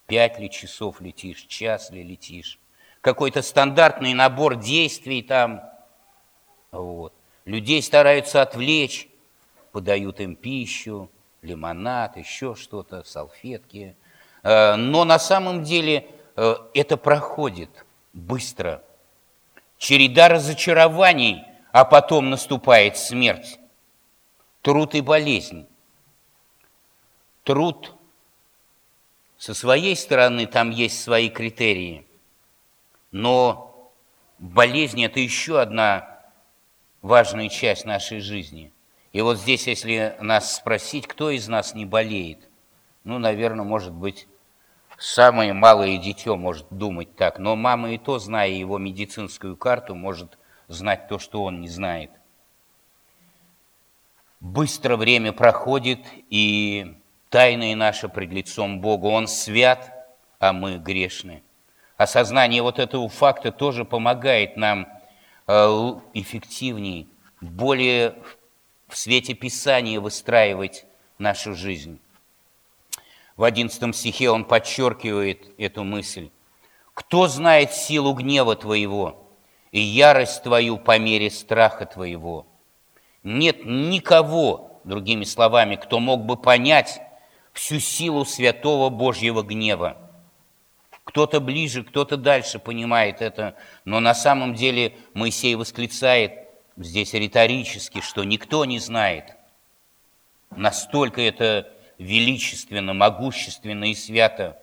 Пять 0.08 0.40
ли 0.40 0.50
часов 0.50 1.02
летишь, 1.02 1.46
час 1.48 1.92
ли 1.92 2.04
летишь. 2.04 2.60
Какой-то 3.02 3.42
стандартный 3.42 4.14
набор 4.14 4.56
действий 4.56 5.22
там. 5.22 5.62
Вот. 6.72 7.14
Людей 7.46 7.82
стараются 7.82 8.42
отвлечь, 8.42 9.08
подают 9.72 10.20
им 10.20 10.36
пищу, 10.36 11.10
лимонад, 11.42 12.18
еще 12.18 12.56
что-то, 12.56 13.04
салфетки. 13.04 13.96
Э, 14.44 14.76
но 14.76 15.04
на 15.04 15.20
самом 15.20 15.64
деле 15.64 16.08
э, 16.36 16.56
это 16.74 16.98
проходит 16.98 17.86
быстро. 18.14 18.84
Череда 19.86 20.30
разочарований, 20.30 21.44
а 21.72 21.86
потом 21.86 22.32
наступает 22.32 22.98
смерть. 22.98 23.60
Труд 24.64 24.96
и 24.96 25.02
болезнь. 25.02 25.68
Труд 27.44 27.94
со 29.38 29.54
своей 29.54 29.96
стороны 29.96 30.48
там 30.48 30.72
есть 30.72 31.04
свои 31.04 31.30
критерии, 31.30 32.08
но 33.12 33.92
болезнь– 34.40 35.04
это 35.06 35.20
еще 35.20 35.62
одна 35.62 36.20
важная 37.04 37.50
часть 37.50 37.86
нашей 37.86 38.22
жизни. 38.22 38.72
И 39.14 39.22
вот 39.22 39.38
здесь, 39.38 39.68
если 39.68 40.18
нас 40.20 40.56
спросить, 40.56 41.06
кто 41.06 41.30
из 41.30 41.48
нас 41.48 41.76
не 41.76 41.86
болеет, 41.86 42.40
ну, 43.04 43.20
наверное, 43.20 43.66
может 43.66 43.94
быть, 43.94 44.28
самое 44.98 45.54
малое 45.54 45.98
дитё 45.98 46.36
может 46.36 46.68
думать 46.70 47.16
так, 47.16 47.40
но 47.40 47.56
мама 47.56 47.92
и 47.92 47.98
то, 47.98 48.20
зная 48.20 48.50
его 48.50 48.78
медицинскую 48.78 49.58
карту, 49.58 49.96
может 49.96 50.38
знать 50.68 51.08
то, 51.08 51.20
что 51.20 51.44
он 51.44 51.62
не 51.62 51.68
знает. 51.68 52.12
Быстро 54.40 54.98
время 54.98 55.34
проходит, 55.34 56.00
и 56.30 56.96
тайное 57.30 57.76
наше 57.76 58.10
пред 58.10 58.32
лицом 58.32 58.80
Бога. 58.80 59.08
Он 59.08 59.28
свят, 59.28 59.92
а 60.40 60.54
мы 60.54 60.78
грешны. 60.78 61.44
Осознание 61.98 62.62
вот 62.62 62.80
этого 62.80 63.10
факта 63.10 63.52
тоже 63.52 63.86
помогает 63.86 64.58
нам 64.58 64.88
э, 65.48 65.54
эффективнее, 66.14 67.08
более 67.42 68.16
в 68.88 68.98
свете 68.98 69.34
Писания 69.34 70.00
выстраивать 70.00 70.86
нашу 71.18 71.56
жизнь. 71.56 72.00
В 73.36 73.44
одиннадцатом 73.44 73.94
стихе 73.94 74.30
он 74.30 74.46
подчеркивает 74.46 75.52
эту 75.58 75.84
мысль. 75.84 76.30
«Кто 76.94 77.28
знает 77.28 77.74
силу 77.74 78.14
гнева 78.14 78.56
твоего 78.56 79.30
и 79.72 79.80
ярость 79.80 80.44
твою 80.44 80.78
по 80.78 80.98
мере 80.98 81.30
страха 81.30 81.86
твоего?» 81.86 82.48
Нет 83.26 83.66
никого, 83.66 84.80
другими 84.84 85.24
словами, 85.24 85.78
кто 85.78 86.00
мог 86.00 86.26
бы 86.26 86.38
понять 86.38 87.02
всю 87.54 87.80
силу 87.80 88.24
святого 88.24 88.90
Божьего 88.90 89.42
гнева. 89.42 89.98
Кто-то 91.04 91.40
ближе, 91.40 91.84
кто-то 91.84 92.18
дальше 92.18 92.60
понимает 92.60 93.24
это, 93.24 93.56
но 93.84 94.00
на 94.00 94.14
самом 94.14 94.54
деле 94.54 94.96
Моисей 95.16 95.56
восклицает 95.56 96.34
здесь 96.78 97.16
риторически, 97.16 98.00
что 98.00 98.24
никто 98.24 98.64
не 98.64 98.78
знает. 98.78 99.36
Настолько 100.52 101.22
это 101.22 101.74
величественно, 101.98 102.94
могущественно 102.94 103.86
и 103.86 103.96
свято. 103.96 104.58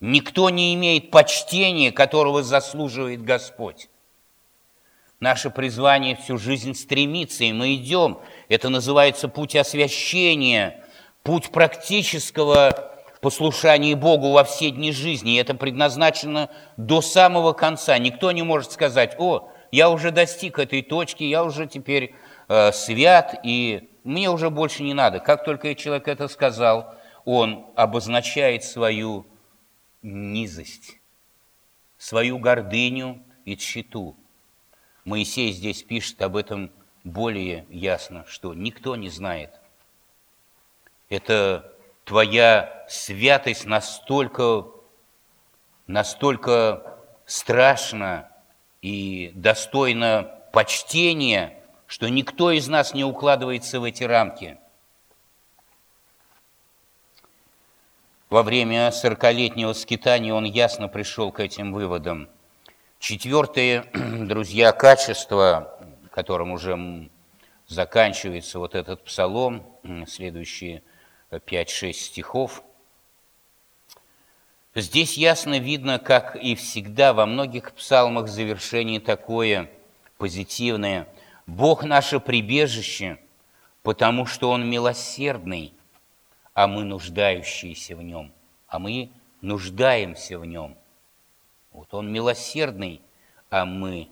Никто 0.00 0.50
не 0.50 0.74
имеет 0.74 1.10
почтения, 1.10 1.92
которого 1.92 2.42
заслуживает 2.42 3.22
Господь. 3.22 3.88
Наше 5.20 5.50
призвание 5.50 6.16
всю 6.16 6.36
жизнь 6.36 6.74
стремиться, 6.74 7.44
и 7.44 7.52
мы 7.52 7.74
идем. 7.74 8.18
Это 8.48 8.68
называется 8.68 9.28
путь 9.28 9.56
освящения– 9.56 10.82
путь 11.26 11.50
практического 11.50 12.92
послушания 13.20 13.96
Богу 13.96 14.30
во 14.30 14.44
все 14.44 14.70
дни 14.70 14.92
жизни. 14.92 15.34
И 15.34 15.38
это 15.38 15.54
предназначено 15.54 16.50
до 16.76 17.02
самого 17.02 17.52
конца. 17.52 17.98
Никто 17.98 18.30
не 18.30 18.44
может 18.44 18.70
сказать, 18.70 19.16
о, 19.18 19.50
я 19.72 19.90
уже 19.90 20.12
достиг 20.12 20.60
этой 20.60 20.82
точки, 20.82 21.24
я 21.24 21.42
уже 21.42 21.66
теперь 21.66 22.14
э, 22.48 22.70
свят, 22.70 23.40
и 23.42 23.90
мне 24.06 24.30
уже 24.30 24.50
больше 24.50 24.82
не 24.82 24.94
надо. 24.94 25.20
Как 25.20 25.44
только 25.44 25.74
человек 25.74 26.08
это 26.08 26.28
сказал, 26.28 26.94
он 27.24 27.66
обозначает 27.76 28.64
свою 28.64 29.26
низость, 30.02 30.98
свою 31.98 32.38
гордыню 32.38 33.22
и 33.44 33.56
тщету. 33.56 34.16
Моисей 35.04 35.52
здесь 35.52 35.82
пишет 35.82 36.22
об 36.22 36.36
этом 36.36 36.70
более 37.04 37.66
ясно, 37.68 38.24
что 38.26 38.54
никто 38.54 38.96
не 38.96 39.10
знает– 39.10 39.50
это 41.08 41.72
твоя 42.04 42.84
святость 42.88 43.64
настолько, 43.64 44.66
настолько 45.86 46.98
страшна 47.26 48.28
и 48.82 49.32
достойна 49.34 50.40
почтения, 50.52 51.55
что 51.86 52.08
никто 52.08 52.50
из 52.50 52.68
нас 52.68 52.94
не 52.94 53.04
укладывается 53.04 53.80
в 53.80 53.84
эти 53.84 54.04
рамки. 54.04 54.58
Во 58.28 58.42
время 58.42 58.90
сорокалетнего 58.90 59.72
скитания 59.72 60.34
он 60.34 60.44
ясно 60.44 60.88
пришел 60.88 61.30
к 61.30 61.40
этим 61.40 61.72
выводам. 61.72 62.28
Четвертое, 62.98 63.86
друзья, 63.94 64.72
качество, 64.72 65.78
которым 66.10 66.50
уже 66.50 67.08
заканчивается 67.68 68.58
вот 68.58 68.74
этот 68.74 69.04
псалом, 69.04 69.64
следующие 70.08 70.82
5-6 71.30 71.92
стихов. 71.92 72.62
Здесь 74.74 75.16
ясно 75.16 75.58
видно, 75.58 75.98
как 75.98 76.36
и 76.36 76.54
всегда 76.54 77.14
во 77.14 77.26
многих 77.26 77.72
псалмах 77.72 78.28
завершение 78.28 79.00
такое 79.00 79.70
позитивное. 80.18 81.08
«Бог 81.46 81.84
наше 81.84 82.20
прибежище, 82.20 83.18
потому 83.82 84.26
что 84.26 84.50
Он 84.50 84.68
милосердный, 84.68 85.72
а 86.54 86.66
мы 86.66 86.84
нуждающиеся 86.84 87.96
в 87.96 88.02
Нем». 88.02 88.32
А 88.68 88.78
мы 88.78 89.10
нуждаемся 89.40 90.38
в 90.38 90.44
Нем. 90.44 90.76
Вот 91.72 91.94
Он 91.94 92.12
милосердный, 92.12 93.00
а 93.50 93.64
мы, 93.64 94.08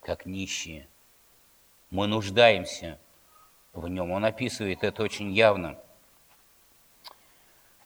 как 0.00 0.26
нищие, 0.26 0.86
мы 1.90 2.06
нуждаемся 2.06 2.98
в 3.72 3.88
нем. 3.88 4.12
Он 4.12 4.24
описывает 4.24 4.84
это 4.84 5.02
очень 5.02 5.32
явно. 5.32 5.76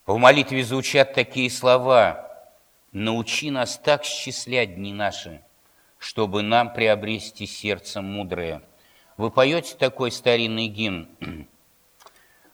В 0.05 0.19
молитве 0.19 0.63
звучат 0.63 1.15
такие 1.15 1.51
слова 1.51 2.49
«Научи 2.93 3.51
нас 3.51 3.79
так 3.79 4.05
счислять 4.05 4.75
дни 4.75 4.93
наши, 4.93 5.43
чтобы 5.99 6.43
нам 6.43 6.73
приобрести 6.75 7.47
сердце 7.47 8.03
мудрое». 8.03 8.63
Вы 9.17 9.31
поете 9.31 9.77
такой 9.77 10.11
старинный 10.11 10.67
гимн 10.67 11.09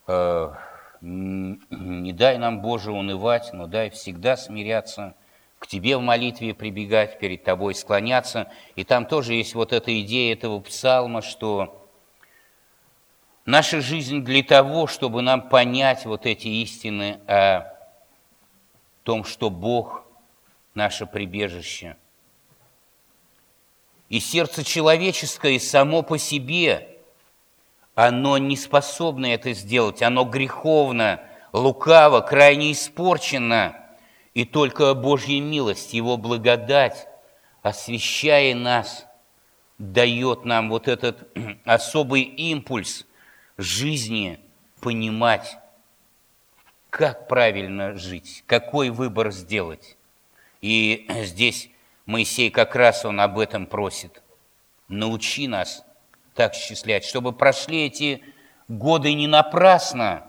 э, 0.07 0.53
«Не 1.01 2.13
дай 2.13 2.39
нам, 2.39 2.61
Боже, 2.61 2.93
унывать, 2.93 3.53
но 3.53 3.67
дай 3.67 3.91
всегда 3.91 4.37
смиряться, 4.37 5.15
к 5.59 5.67
Тебе 5.67 5.97
в 5.97 6.01
молитве 6.03 6.55
прибегать, 6.55 7.19
перед 7.19 7.45
Тобой 7.45 7.75
склоняться». 7.75 8.51
И 8.77 8.85
там 8.85 9.07
тоже 9.07 9.35
есть 9.35 9.55
вот 9.55 9.73
эта 9.73 10.01
идея 10.03 10.35
этого 10.35 10.61
псалма, 10.61 11.23
что 11.23 11.77
Наша 13.47 13.81
жизнь 13.81 14.23
для 14.23 14.43
того, 14.43 14.87
чтобы 14.87 15.23
нам 15.23 15.49
понять 15.49 16.05
вот 16.05 16.27
эти 16.27 16.47
истины 16.47 17.21
о 17.27 17.75
том, 19.03 19.25
что 19.25 19.51
Бог– 19.51 20.05
наше 20.75 21.07
прибежище. 21.07 21.97
И 24.11 24.21
сердце 24.21 24.63
человеческое 24.63 25.59
само 25.59 26.03
по 26.03 26.19
себе, 26.19 26.99
оно 27.95 28.37
не 28.37 28.57
способно 28.59 29.25
это 29.25 29.55
сделать, 29.55 30.03
оно 30.03 30.25
греховно, 30.25 31.23
лукаво, 31.55 32.21
крайне 32.21 32.73
испорчено. 32.73 33.75
И 34.35 34.45
только 34.45 34.93
Божья 34.93 35.41
милость, 35.41 35.95
Его 35.95 36.19
благодать, 36.19 37.09
освящая 37.63 38.55
нас, 38.55 39.07
дает 39.79 40.45
нам 40.45 40.69
вот 40.69 40.89
этот 40.89 41.27
особый 41.65 42.23
импульс– 42.25 43.07
жизни 43.61 44.41
понимать, 44.81 45.59
как 46.89 47.29
правильно 47.29 47.95
жить, 47.95 48.43
какой 48.47 48.91
выбор 48.91 49.31
сделать. 49.31 49.97
И 50.61 51.07
здесь 51.25 51.71
Моисей 52.11 52.51
как 52.51 52.75
раз 52.75 53.05
он 53.05 53.21
об 53.21 53.39
этом 53.39 53.67
просит. 53.67 54.21
Научи 54.89 55.47
нас 55.47 55.85
так 56.35 56.55
счислять, 56.55 57.05
чтобы 57.05 57.33
прошли 57.33 57.87
эти 57.87 58.25
годы 58.67 59.15
не 59.15 59.29
напрасно, 59.29 60.25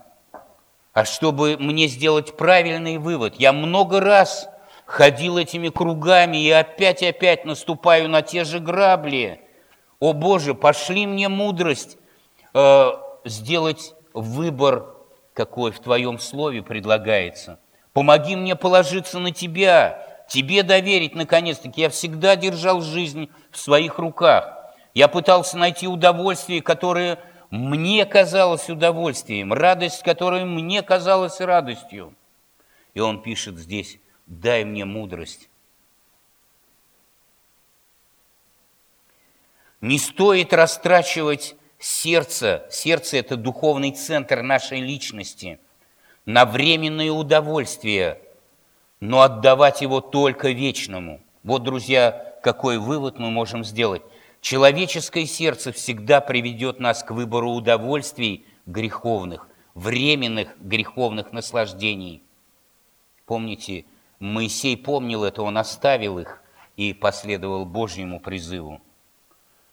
а 0.93 1.05
чтобы 1.05 1.57
мне 1.57 1.87
сделать 1.87 2.37
правильный 2.37 2.99
вывод. 2.99 3.33
Я 3.39 3.51
много 3.51 3.99
раз 3.99 4.47
ходил 4.85 5.39
этими 5.39 5.69
кругами 5.69 6.37
и 6.37 6.51
опять 6.51 7.01
и 7.01 7.07
опять 7.07 7.45
наступаю 7.45 8.09
на 8.09 8.21
те 8.21 8.43
же 8.43 8.59
грабли. 8.59 9.41
О 9.99 10.13
Боже, 10.13 10.53
пошли 10.53 11.07
мне 11.07 11.29
мудрость, 11.29 11.97
э, 12.53 12.91
сделать 13.25 13.95
выбор, 14.13 14.85
какой 15.33 15.71
в 15.71 15.79
Твоем 15.79 16.19
Слове 16.19 16.61
предлагается. 16.61 17.59
Помоги 17.93 18.35
мне 18.35 18.55
положиться 18.55 19.17
на 19.17 19.31
Тебя, 19.31 20.10
Тебе 20.31 20.63
доверить, 20.63 21.13
наконец-таки. 21.13 21.81
Я 21.81 21.89
всегда 21.89 22.37
держал 22.37 22.79
жизнь 22.81 23.29
в 23.51 23.57
своих 23.57 23.99
руках. 23.99 24.73
Я 24.93 25.09
пытался 25.09 25.57
найти 25.57 25.89
удовольствие, 25.89 26.61
которое 26.61 27.19
мне 27.49 28.05
казалось 28.05 28.69
удовольствием, 28.69 29.51
радость, 29.51 30.03
которая 30.03 30.45
мне 30.45 30.83
казалась 30.83 31.41
радостью. 31.41 32.15
И 32.93 33.01
он 33.01 33.21
пишет 33.21 33.57
здесь, 33.57 33.99
дай 34.25 34.63
мне 34.63 34.85
мудрость. 34.85 35.49
Не 39.81 39.99
стоит 39.99 40.53
растрачивать 40.53 41.57
сердце, 41.77 42.65
сердце– 42.71 43.17
это 43.17 43.35
духовный 43.35 43.91
центр 43.91 44.43
нашей 44.43 44.79
личности, 44.79 45.59
на 46.25 46.45
временное 46.45 47.11
удовольствие, 47.11 48.21
но 49.01 49.21
отдавать 49.21 49.81
его 49.81 49.99
только 49.99 50.51
вечному. 50.51 51.19
Вот, 51.43 51.63
друзья, 51.63 52.37
какой 52.41 52.77
вывод 52.77 53.19
мы 53.19 53.29
можем 53.29 53.65
сделать. 53.65 54.01
Человеческое 54.39 55.25
сердце 55.25 55.73
всегда 55.73 56.21
приведет 56.21 56.79
нас 56.79 57.03
к 57.03 57.11
выбору 57.11 57.51
удовольствий 57.51 58.45
греховных, 58.65 59.49
временных 59.75 60.55
греховных 60.61 61.33
наслаждений. 61.33 62.23
Помните, 63.25 63.83
Моисей 64.19 64.77
помнил 64.77 65.25
это, 65.25 65.43
он 65.43 65.57
оставил 65.57 66.19
их 66.19 66.41
и 66.77 66.93
последовал 66.93 67.65
Божьему 67.65 68.21
призыву. 68.21 68.81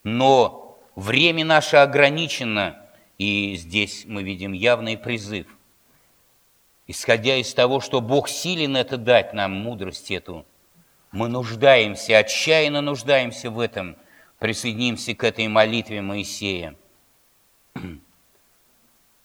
Но 0.03 0.69
Время 0.99 1.45
наше 1.45 1.77
ограничено, 1.77 2.77
и 3.19 3.55
здесь 3.55 4.05
мы 4.05 4.25
видим 4.25 4.53
явный 4.53 4.99
призыв. 4.99 5.47
Исходя 6.91 7.37
из 7.37 7.53
того, 7.53 7.81
что 7.81 8.01
Бог 8.01 8.31
силен 8.31 8.75
это 8.75 8.97
дать 8.97 9.35
нам, 9.35 9.53
мудрость 9.53 10.11
эту, 10.11 10.47
мы 11.13 11.29
нуждаемся, 11.29 12.17
отчаянно 12.17 12.81
нуждаемся 12.81 13.51
в 13.51 13.61
этом, 13.61 13.97
присоединимся 14.39 15.15
к 15.15 15.23
этой 15.23 15.49
молитве 15.49 16.01
Моисея. 16.01 16.77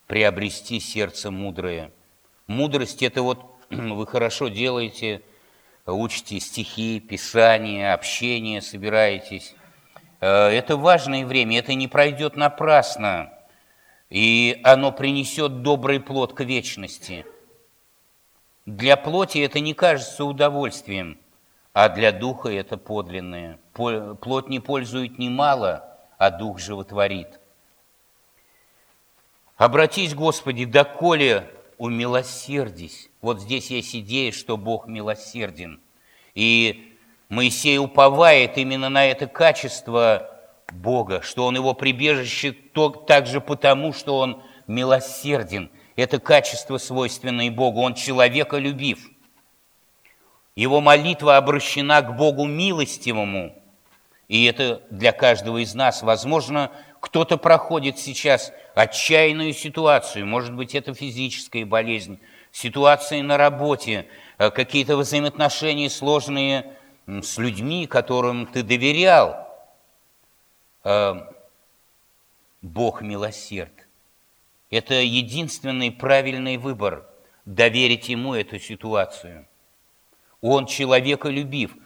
Приобрести 0.06 0.78
сердце 0.78 1.30
мудрое. 1.30 1.90
Мудрость– 2.46 3.02
это 3.02 3.22
вот 3.22 3.40
вы 3.70 4.06
хорошо 4.06 4.48
делаете, 4.48 5.22
учите 5.86 6.40
стихи, 6.40 7.00
писание, 7.00 7.94
общение, 7.94 8.60
собираетесь. 8.60 9.54
Э, 10.20 10.48
это 10.48 10.76
важное 10.76 11.24
время, 11.24 11.60
это 11.60 11.72
не 11.72 11.88
пройдет 11.88 12.36
напрасно, 12.36 13.32
и 14.10 14.60
оно 14.64 14.92
принесет 14.92 15.62
добрый 15.62 15.98
плод 15.98 16.34
к 16.34 16.40
вечности. 16.40 17.24
Для 18.66 18.96
плоти 18.96 19.38
это 19.38 19.60
не 19.60 19.74
кажется 19.74 20.24
удовольствием, 20.24 21.18
а 21.74 21.88
для 21.90 22.12
духа 22.12 22.48
это 22.48 22.78
подлинное. 22.78 23.58
Плоть 23.72 24.48
не 24.48 24.60
пользует 24.60 25.18
немало, 25.18 25.98
а 26.16 26.30
дух 26.30 26.58
животворит. 26.58 27.40
Обратись, 29.56 30.14
Господи, 30.14 30.64
доколе 30.64 31.50
умилосердись. 31.78 33.10
Вот 33.20 33.40
здесь 33.40 33.70
есть 33.70 33.94
идея, 33.94 34.32
что 34.32 34.56
Бог 34.56 34.86
милосерден. 34.86 35.80
И 36.34 36.96
Моисей 37.28 37.78
уповает 37.78 38.56
именно 38.56 38.88
на 38.88 39.04
это 39.04 39.26
качество 39.26 40.30
Бога, 40.72 41.20
что 41.22 41.46
он 41.46 41.56
его 41.56 41.74
прибежище 41.74 42.56
также 43.06 43.40
потому, 43.40 43.92
что 43.92 44.18
он 44.18 44.42
милосерден. 44.66 45.70
Это 45.96 46.18
качество, 46.18 46.78
свойственное 46.78 47.50
Богу. 47.50 47.80
Он 47.80 47.94
человеколюбив. 47.94 49.10
Его 50.56 50.80
молитва 50.80 51.36
обращена 51.36 52.02
к 52.02 52.16
Богу 52.16 52.46
милостивому. 52.46 53.54
И 54.28 54.44
это 54.44 54.82
для 54.90 55.12
каждого 55.12 55.58
из 55.62 55.74
нас. 55.74 56.02
Возможно, 56.02 56.70
кто-то 57.00 57.36
проходит 57.36 57.98
сейчас 57.98 58.52
отчаянную 58.74 59.52
ситуацию. 59.52 60.26
Может 60.26 60.54
быть, 60.54 60.74
это 60.74 60.94
физическая 60.94 61.66
болезнь, 61.66 62.18
ситуации 62.50 63.20
на 63.20 63.36
работе, 63.36 64.06
э, 64.38 64.50
какие-то 64.50 64.96
взаимоотношения 64.96 65.90
сложные 65.90 66.72
с 67.06 67.36
людьми, 67.36 67.86
которым 67.86 68.46
ты 68.46 68.62
доверял. 68.62 69.48
Э, 70.84 71.16
Бог 72.62 73.02
милосерд. 73.02 73.86
Это 74.74 74.94
единственный 74.94 75.92
правильный 75.92 76.56
выбор– 76.56 77.06
доверить 77.44 78.08
Ему 78.08 78.34
эту 78.34 78.58
ситуацию. 78.58 79.46
Он 80.40 80.66
человеколюбив. 80.66 81.76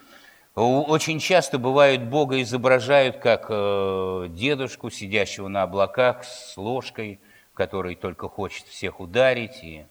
Очень 0.55 1.19
часто 1.19 1.59
бывает, 1.59 2.09
Бога 2.09 2.41
изображают 2.41 3.19
как 3.19 3.49
э, 3.51 4.29
дедушку, 4.31 4.89
сидящего 4.89 5.49
на 5.49 5.65
облаках 5.65 6.25
с 6.25 6.57
ложкой, 6.57 7.21
который 7.53 7.95
только 7.95 8.27
хочет 8.27 8.67
всех 8.69 9.01
ударить. 9.01 9.63
И... 9.63 9.85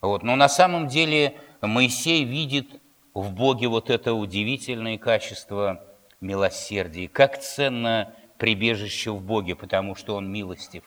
Вот. 0.00 0.22
Но 0.22 0.36
на 0.36 0.48
самом 0.48 0.86
деле 0.86 1.34
Моисей 1.60 2.22
видит 2.22 2.80
в 3.12 3.32
Боге 3.32 3.66
вот 3.66 3.90
это 3.90 4.14
удивительное 4.14 4.98
качество 4.98 5.84
милосердия. 6.20 7.08
Как 7.08 7.40
ценно 7.40 8.14
прибежище 8.38 9.10
в 9.10 9.20
Боге, 9.20 9.56
потому 9.56 9.96
что 9.96 10.14
Он 10.14 10.30
милостив, 10.30 10.84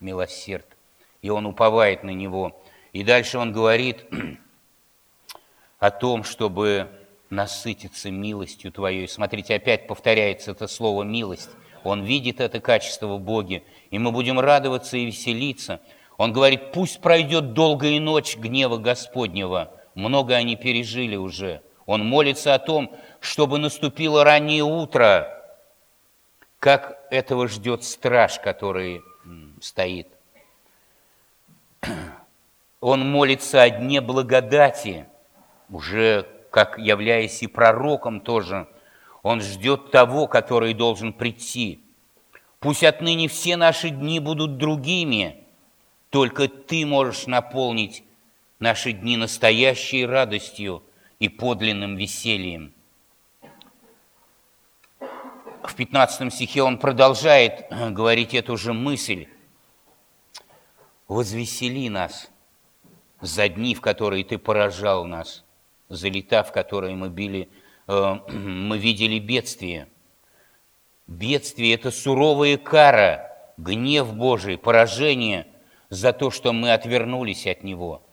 милосерд, 0.00 0.66
и 1.22 1.30
Он 1.30 1.46
уповает 1.46 2.02
на 2.02 2.10
Него. 2.10 2.60
И 2.92 3.02
дальше 3.04 3.38
Он 3.38 3.52
говорит 3.52 4.04
о 5.78 5.90
том, 5.90 6.24
чтобы 6.24 6.88
насытиться 7.30 8.10
милостью 8.10 8.72
Твоей. 8.72 9.06
Смотрите, 9.08 9.54
опять 9.54 9.86
повторяется 9.86 10.52
это 10.52 10.66
слово 10.66 11.04
«милость». 11.04 11.50
Он 11.82 12.04
видит 12.04 12.40
это 12.40 12.60
качество 12.60 13.06
в 13.06 13.20
Боге, 13.20 13.62
и 13.90 13.98
мы 13.98 14.12
будем 14.12 14.38
радоваться 14.38 14.98
и 14.98 15.06
веселиться. 15.06 15.80
Он 16.18 16.32
говорит, 16.32 16.72
пусть 16.72 17.00
пройдет 17.00 17.54
долгая 17.54 17.98
ночь 18.00 18.36
гнева 18.36 18.76
Господнего– 18.76 19.72
много 19.94 20.34
они 20.34 20.56
пережили 20.56 21.16
уже. 21.16 21.62
Он 21.86 22.04
молится 22.04 22.54
о 22.54 22.58
том, 22.58 22.94
чтобы 23.20 23.58
наступило 23.58 24.24
раннее 24.24 24.62
утро, 24.62 25.28
как 26.58 26.98
этого 27.10 27.48
ждет 27.48 27.84
страж, 27.84 28.38
который 28.38 29.02
стоит. 29.60 30.08
Он 32.80 33.08
молится 33.10 33.62
о 33.62 33.70
дне 33.70 34.00
благодати, 34.00 35.06
уже 35.68 36.26
как 36.50 36.78
являясь 36.78 37.42
и 37.42 37.46
пророком 37.46 38.20
тоже. 38.20 38.66
Он 39.22 39.40
ждет 39.40 39.90
того, 39.90 40.26
который 40.26 40.74
должен 40.74 41.12
прийти. 41.12 41.80
Пусть 42.58 42.84
отныне 42.84 43.28
все 43.28 43.56
наши 43.56 43.90
дни 43.90 44.18
будут 44.20 44.56
другими, 44.56 45.44
только 46.10 46.48
Ты 46.48 46.84
можешь 46.86 47.26
наполнить 47.26 48.02
наши 48.58 48.92
дни 48.92 49.16
настоящей 49.16 50.04
радостью 50.04 50.82
и 51.18 51.28
подлинным 51.28 51.96
весельем. 51.96 52.72
В 55.62 55.74
15 55.74 56.32
стихе 56.32 56.62
он 56.62 56.78
продолжает 56.78 57.66
говорить 57.70 58.34
эту 58.34 58.56
же 58.56 58.72
мысль. 58.72 59.28
«Возвесели 61.10 61.88
нас 61.88 62.30
за 63.20 63.48
дни, 63.48 63.74
в 63.74 63.80
которые 63.80 64.22
Ты 64.22 64.38
поражал 64.38 65.06
нас, 65.06 65.44
за 65.88 66.08
лета, 66.08 66.44
в 66.44 66.52
которые 66.52 66.94
мы, 66.94 67.08
били, 67.08 67.48
э, 67.88 68.14
мы 68.32 68.78
видели 68.78 69.18
бедствие. 69.18 69.88
Бедствие– 71.08 71.74
это 71.74 71.90
суровая 71.90 72.56
кара, 72.56 73.28
гнев 73.56 74.14
Божий, 74.14 74.56
поражение 74.56 75.48
за 75.88 76.12
то, 76.12 76.30
что 76.30 76.52
мы 76.52 76.72
отвернулись 76.72 77.44
от 77.48 77.64
Него. 77.64 78.06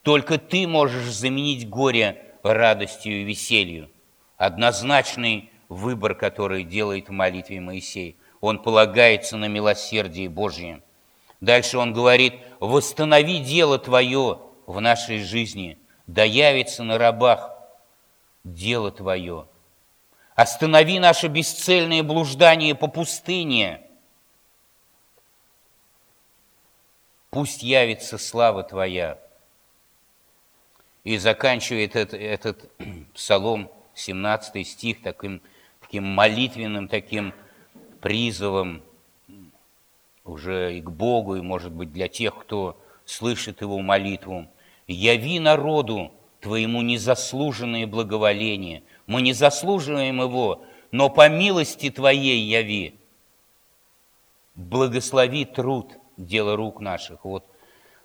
Только 0.00 0.38
Ты 0.38 0.66
можешь 0.66 1.12
заменить 1.12 1.68
горе 1.68 2.34
радостью 2.42 3.20
и 3.20 3.24
веселью. 3.24 3.90
Однозначный 4.38 5.52
выбор, 5.68 6.14
который 6.14 6.64
делает 6.64 7.10
в 7.10 7.12
молитве 7.12 7.60
Моисей. 7.60 8.16
Он 8.40 8.62
полагается 8.62 9.36
на 9.36 9.48
милосердие 9.48 10.30
Божье. 10.30 10.82
Дальше 11.40 11.78
он 11.78 11.92
говорит, 11.92 12.34
восстанови 12.58 13.38
дело 13.38 13.78
Твое 13.78 14.40
в 14.66 14.80
нашей 14.80 15.20
жизни, 15.20 15.78
да 16.06 16.24
явится 16.24 16.82
на 16.82 16.98
рабах 16.98 17.52
дело 18.42 18.90
Твое. 18.90 19.46
Останови 20.34 20.98
наше 20.98 21.28
бесцельное 21.28 22.02
блуждание 22.02 22.74
по 22.74 22.88
пустыне. 22.88 23.82
Пусть 27.30 27.62
явится 27.62 28.18
слава 28.18 28.62
Твоя. 28.62 29.18
И 31.04 31.18
заканчивает 31.18 31.96
этот, 31.96 32.20
этот 32.20 32.70
псалом, 33.14 33.70
17 33.94 34.66
стих, 34.66 35.02
таким, 35.02 35.40
таким 35.80 36.04
молитвенным, 36.04 36.88
таким 36.88 37.32
призывом 38.00 38.82
уже 40.28 40.76
и 40.76 40.80
к 40.80 40.90
Богу, 40.90 41.36
и, 41.36 41.40
может 41.40 41.72
быть, 41.72 41.92
для 41.92 42.08
тех, 42.08 42.36
кто 42.36 42.80
слышит 43.04 43.60
его 43.60 43.78
молитву. 43.80 44.46
«Яви 44.86 45.38
народу 45.40 46.12
твоему 46.40 46.82
незаслуженное 46.82 47.86
благоволение. 47.86 48.82
Мы 49.06 49.22
не 49.22 49.32
заслуживаем 49.32 50.20
его, 50.20 50.62
но 50.90 51.10
по 51.10 51.28
милости 51.28 51.90
твоей 51.90 52.40
яви. 52.40 52.94
Благослови 54.54 55.44
труд, 55.44 55.92
дело 56.16 56.56
рук 56.56 56.80
наших. 56.80 57.24
Вот 57.24 57.44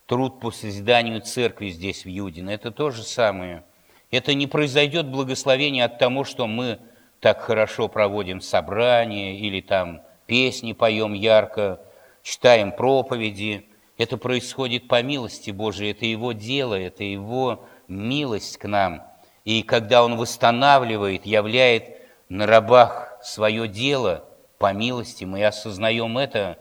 труд 0.06 0.40
по 0.40 0.52
созиданию 0.52 1.22
церкви 1.22 1.70
здесь, 1.70 2.06
в 2.06 2.10
Юдино, 2.10 2.50
это 2.50 2.72
то 2.72 2.92
же 2.92 3.04
самое. 3.04 3.64
Это 4.12 4.34
не 4.34 4.48
произойдет 4.48 5.08
благословение 5.08 5.86
от 5.86 5.98
того, 5.98 6.24
что 6.24 6.46
мы 6.46 6.80
так 7.20 7.42
хорошо 7.42 7.88
проводим 7.88 8.42
собрания 8.42 9.40
или 9.40 9.62
там 9.62 10.02
песни 10.28 10.74
поем 10.74 11.14
ярко, 11.14 11.80
читаем 12.24 12.72
проповеди. 12.72 13.68
Это 13.98 14.18
происходит 14.18 14.88
по 14.88 15.04
милости 15.04 15.52
Божией, 15.52 15.92
это 15.92 16.06
Его 16.06 16.32
дело, 16.32 16.74
это 16.74 17.04
Его 17.04 17.66
милость 17.88 18.58
к 18.58 18.68
нам. 18.68 19.04
И 19.46 19.62
когда 19.62 20.04
Он 20.04 20.16
восстанавливает, 20.18 21.28
являет 21.28 21.98
на 22.30 22.48
рабах 22.48 23.20
свое 23.22 23.68
дело 23.68 24.26
по 24.58 24.74
милости, 24.74 25.26
мы 25.26 25.46
осознаем 25.46 26.18
это, 26.18 26.58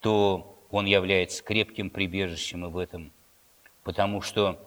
то 0.00 0.58
он 0.70 0.86
является 0.86 1.42
крепким 1.42 1.88
прибежищем 1.88 2.66
и 2.66 2.68
в 2.68 2.76
этом, 2.76 3.12
потому 3.84 4.20
что 4.20 4.58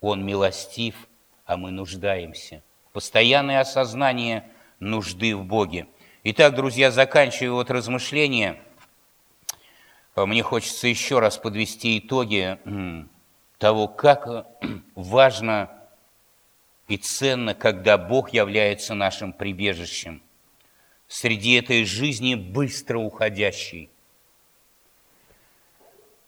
Он 0.00 0.24
милостив, 0.24 0.94
а 1.44 1.56
мы 1.56 1.72
нуждаемся. 1.72 2.62
Постоянное 2.92 3.60
осознание 3.60 4.44
нужды 4.78 5.34
в 5.36 5.44
Боге. 5.44 5.88
Итак, 6.24 6.54
друзья, 6.54 6.90
заканчивая 6.92 7.52
вот 7.52 7.70
размышления, 7.70 8.60
мне 10.16 10.42
хочется 10.42 10.88
еще 10.88 11.18
раз 11.18 11.38
подвести 11.38 11.98
итоги 11.98 12.58
того, 13.58 13.88
как 13.88 14.46
важно 14.94 15.70
и 16.88 16.96
ценно, 16.98 17.54
когда 17.54 17.96
Бог 17.96 18.30
является 18.30 18.94
нашим 18.94 19.32
прибежищем 19.32 20.22
среди 21.08 21.54
этой 21.54 21.84
жизни 21.84 22.34
быстро 22.34 22.98
уходящей. 22.98 23.90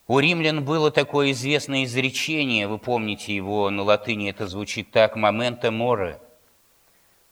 У 0.06 0.18
римлян 0.18 0.62
было 0.62 0.90
такое 0.90 1.32
известное 1.32 1.84
изречение, 1.84 2.68
вы 2.68 2.78
помните 2.78 3.34
его 3.34 3.70
на 3.70 3.82
латыни, 3.82 4.28
это 4.28 4.46
звучит 4.46 4.90
так 4.90 5.16
«момента 5.16 5.70
море». 5.70 6.20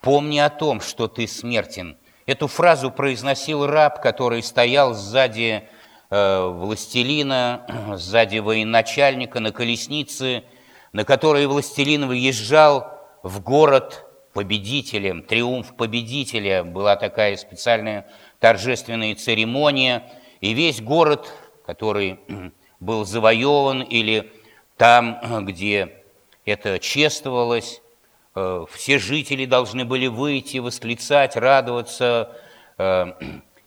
«Помни 0.01 0.39
о 0.39 0.49
том, 0.49 0.81
что 0.81 1.07
ты 1.07 1.27
смертен». 1.27 1.99
Эту 2.25 2.47
фразу 2.47 2.91
произносил 2.91 3.67
раб, 3.67 4.01
который 4.01 4.43
стоял 4.43 4.95
сзади 4.95 5.69
э, 5.69 5.82
властелина, 6.13 7.95
сзади 7.97 8.39
военачальника 8.39 9.41
на 9.41 9.51
колеснице, 9.51 10.45
на 10.93 11.05
которой 11.05 11.47
властелин 11.47 12.07
выезжал 12.07 12.87
в 13.23 13.41
город 13.41 14.05
победителем, 14.35 15.23
триумф 15.23 15.75
победителя. 15.75 16.65
Была 16.65 16.97
такая 16.97 17.37
специальная 17.37 18.07
торжественная 18.41 19.15
церемония, 19.15 20.11
и 20.43 20.53
весь 20.53 20.83
город, 20.83 21.33
который 21.65 22.21
был 22.81 23.07
завоеван, 23.07 23.81
или 23.83 24.33
там, 24.77 25.19
где 25.47 26.03
это 26.45 26.79
чествовалось, 26.79 27.81
э, 28.35 28.67
все 28.71 28.99
жители 28.99 29.47
должны 29.47 29.87
были 29.87 30.09
выйти, 30.09 30.59
восклицать, 30.59 31.37
радоваться. 31.37 32.37
Э, 32.77 33.13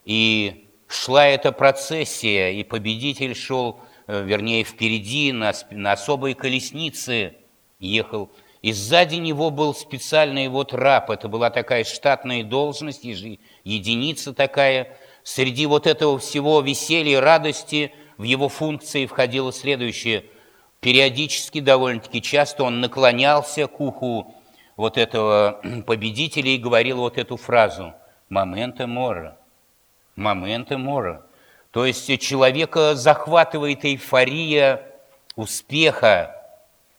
и 0.04 0.65
шла 0.88 1.28
эта 1.28 1.52
процессия, 1.52 2.52
и 2.52 2.64
победитель 2.64 3.36
шел, 3.36 3.80
э, 4.08 4.24
вернее, 4.24 4.64
впереди 4.64 5.32
на, 5.32 5.54
на 5.72 5.94
особой 5.94 6.34
колеснице 6.34 7.36
ехал. 7.80 8.32
И 8.62 8.72
сзади 8.72 9.16
него 9.16 9.52
был 9.52 9.76
специальный 9.76 10.48
вот 10.48 10.74
раб. 10.74 11.12
Это 11.12 11.28
была 11.28 11.50
такая 11.52 11.84
штатная 11.84 12.44
должность, 12.44 13.04
единица 13.04 14.34
такая. 14.34 14.98
Среди 15.24 15.66
вот 15.66 15.88
этого 15.88 16.18
всего 16.20 16.62
веселья, 16.62 17.22
радости– 17.22 17.92
в 18.18 18.24
его 18.24 18.50
функции 18.50 19.06
входило 19.06 19.52
следующее. 19.52 20.26
Периодически, 20.80 21.60
довольно-таки 21.60 22.22
часто 22.22 22.64
он 22.64 22.80
наклонялся 22.80 23.68
к 23.68 23.80
уху 23.80 24.34
вот 24.78 24.98
этого 24.98 25.62
победителя 25.88 26.52
и 26.52 26.58
говорил 26.58 26.98
вот 26.98 27.18
эту 27.18 27.38
фразу 27.38 27.94
«Моменте 28.30 28.86
мора». 28.86 29.38
«Моменте 30.16 30.78
мора». 30.78 31.26
То 31.72 31.86
есть 31.86 32.20
человека 32.22 32.96
захватывает 32.96 33.84
эйфория 33.84 34.82
успеха. 35.36 36.36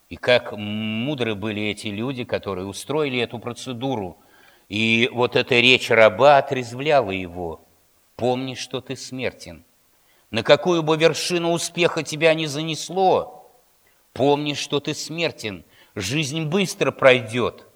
И 0.08 0.16
как 0.16 0.52
мудры 0.52 1.34
были 1.34 1.62
эти 1.62 1.88
люди, 1.88 2.24
которые 2.24 2.66
устроили 2.66 3.18
эту 3.18 3.38
процедуру. 3.38 4.18
И 4.68 5.08
вот 5.12 5.34
эта 5.36 5.54
речь 5.56 5.90
раба 5.90 6.38
отрезвляла 6.38 7.10
его. 7.10 7.62
«Помни, 8.16 8.54
что 8.54 8.80
ты 8.80 8.96
смертен» 8.96 9.64
на 10.30 10.42
какую 10.42 10.82
бы 10.82 10.96
вершину 10.96 11.52
успеха 11.52 12.02
тебя 12.02 12.34
не 12.34 12.46
занесло, 12.46 13.50
помни, 14.12 14.54
что 14.54 14.80
ты 14.80 14.94
смертен, 14.94 15.64
жизнь 15.94 16.44
быстро 16.44 16.90
пройдет. 16.90 17.66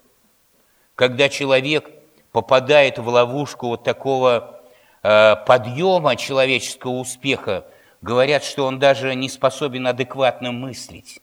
Когда 0.95 1.29
человек 1.29 1.89
попадает 2.31 2.99
в 2.99 3.07
ловушку 3.07 3.67
вот 3.67 3.83
такого 3.83 4.60
подъема 5.01 6.15
человеческого 6.15 6.93
успеха, 6.93 7.65
говорят, 8.01 8.43
что 8.43 8.65
он 8.65 8.79
даже 8.79 9.15
не 9.15 9.29
способен 9.29 9.87
адекватно 9.87 10.51
мыслить. 10.51 11.21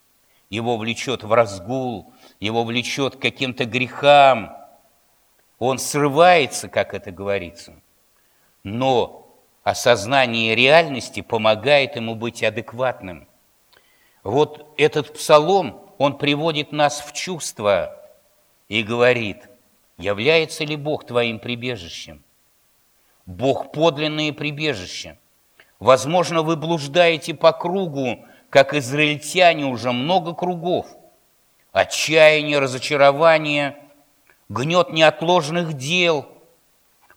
Его 0.51 0.77
влечет 0.77 1.25
в 1.25 1.33
разгул, 1.33 2.13
его 2.41 2.65
влечет 2.65 3.17
к 3.17 3.21
каким-то 3.21 3.65
грехам. 3.67 4.57
Он 5.59 5.79
срывается, 5.79 6.69
как 6.69 6.95
это 6.95 7.11
говорится. 7.11 7.75
Но 8.63 9.29
осознание 9.63 10.55
реальности 10.55 11.21
помогает 11.21 11.97
ему 11.97 12.15
быть 12.15 12.43
адекватным. 12.43 13.29
Вот 14.23 14.75
этот 14.79 15.15
псалом, 15.15 15.81
он 15.99 16.17
приводит 16.17 16.73
нас 16.73 17.01
в 17.01 17.13
чувство 17.13 17.95
и 18.69 18.83
говорит, 18.83 19.49
является 19.97 20.65
ли 20.65 20.77
Бог 20.77 21.07
твоим 21.07 21.39
прибежищем? 21.39 22.23
Бог 23.29 23.73
подлинное 23.73 24.33
прибежище. 24.33 25.19
Возможно, 25.81 26.41
вы 26.41 26.57
блуждаете 26.57 27.35
по 27.35 27.53
кругу, 27.53 28.25
как 28.49 28.73
израильтяне 28.73 29.67
уже 29.67 29.93
много 29.93 30.33
кругов. 30.33 30.87
Отчаяние, 31.71 32.59
разочарование, 32.59 33.77
гнет 34.49 34.95
неотложных 34.95 35.75
дел, 35.75 36.27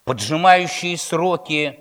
поджимающие 0.03 0.97
сроки, 0.97 1.79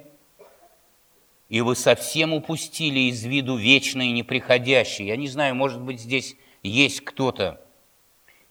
и 1.49 1.61
вы 1.61 1.75
совсем 1.75 2.33
упустили 2.33 3.11
из 3.11 3.25
виду 3.25 3.57
вечное 3.57 4.07
и 4.07 4.13
неприходящее. 4.13 5.09
Я 5.09 5.17
не 5.17 5.27
знаю, 5.27 5.57
может 5.57 5.81
быть, 5.81 6.01
здесь 6.01 6.37
есть 6.63 7.01
кто-то. 7.01 7.61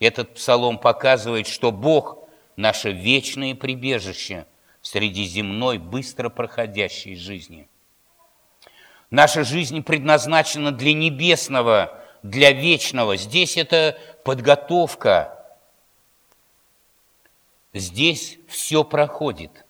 Этот 0.01 0.33
псалом 0.33 0.77
показывает, 0.77 1.47
что 1.47 1.71
Бог– 1.71 2.17
наше 2.57 2.91
вечное 2.91 3.55
прибежище 3.55 4.45
среди 4.81 5.25
земной, 5.25 5.77
быстро 5.77 6.29
проходящей 6.29 7.15
жизни. 7.15 7.67
Наша 9.11 9.43
жизнь 9.43 9.83
предназначена 9.83 10.71
для 10.71 10.93
небесного, 10.93 11.99
для 12.23 12.51
вечного. 12.51 13.17
Здесь 13.17 13.57
это 13.57 13.97
подготовка. 14.23 15.35
Здесь 17.73 18.37
все 18.47 18.83
проходит 18.83 19.65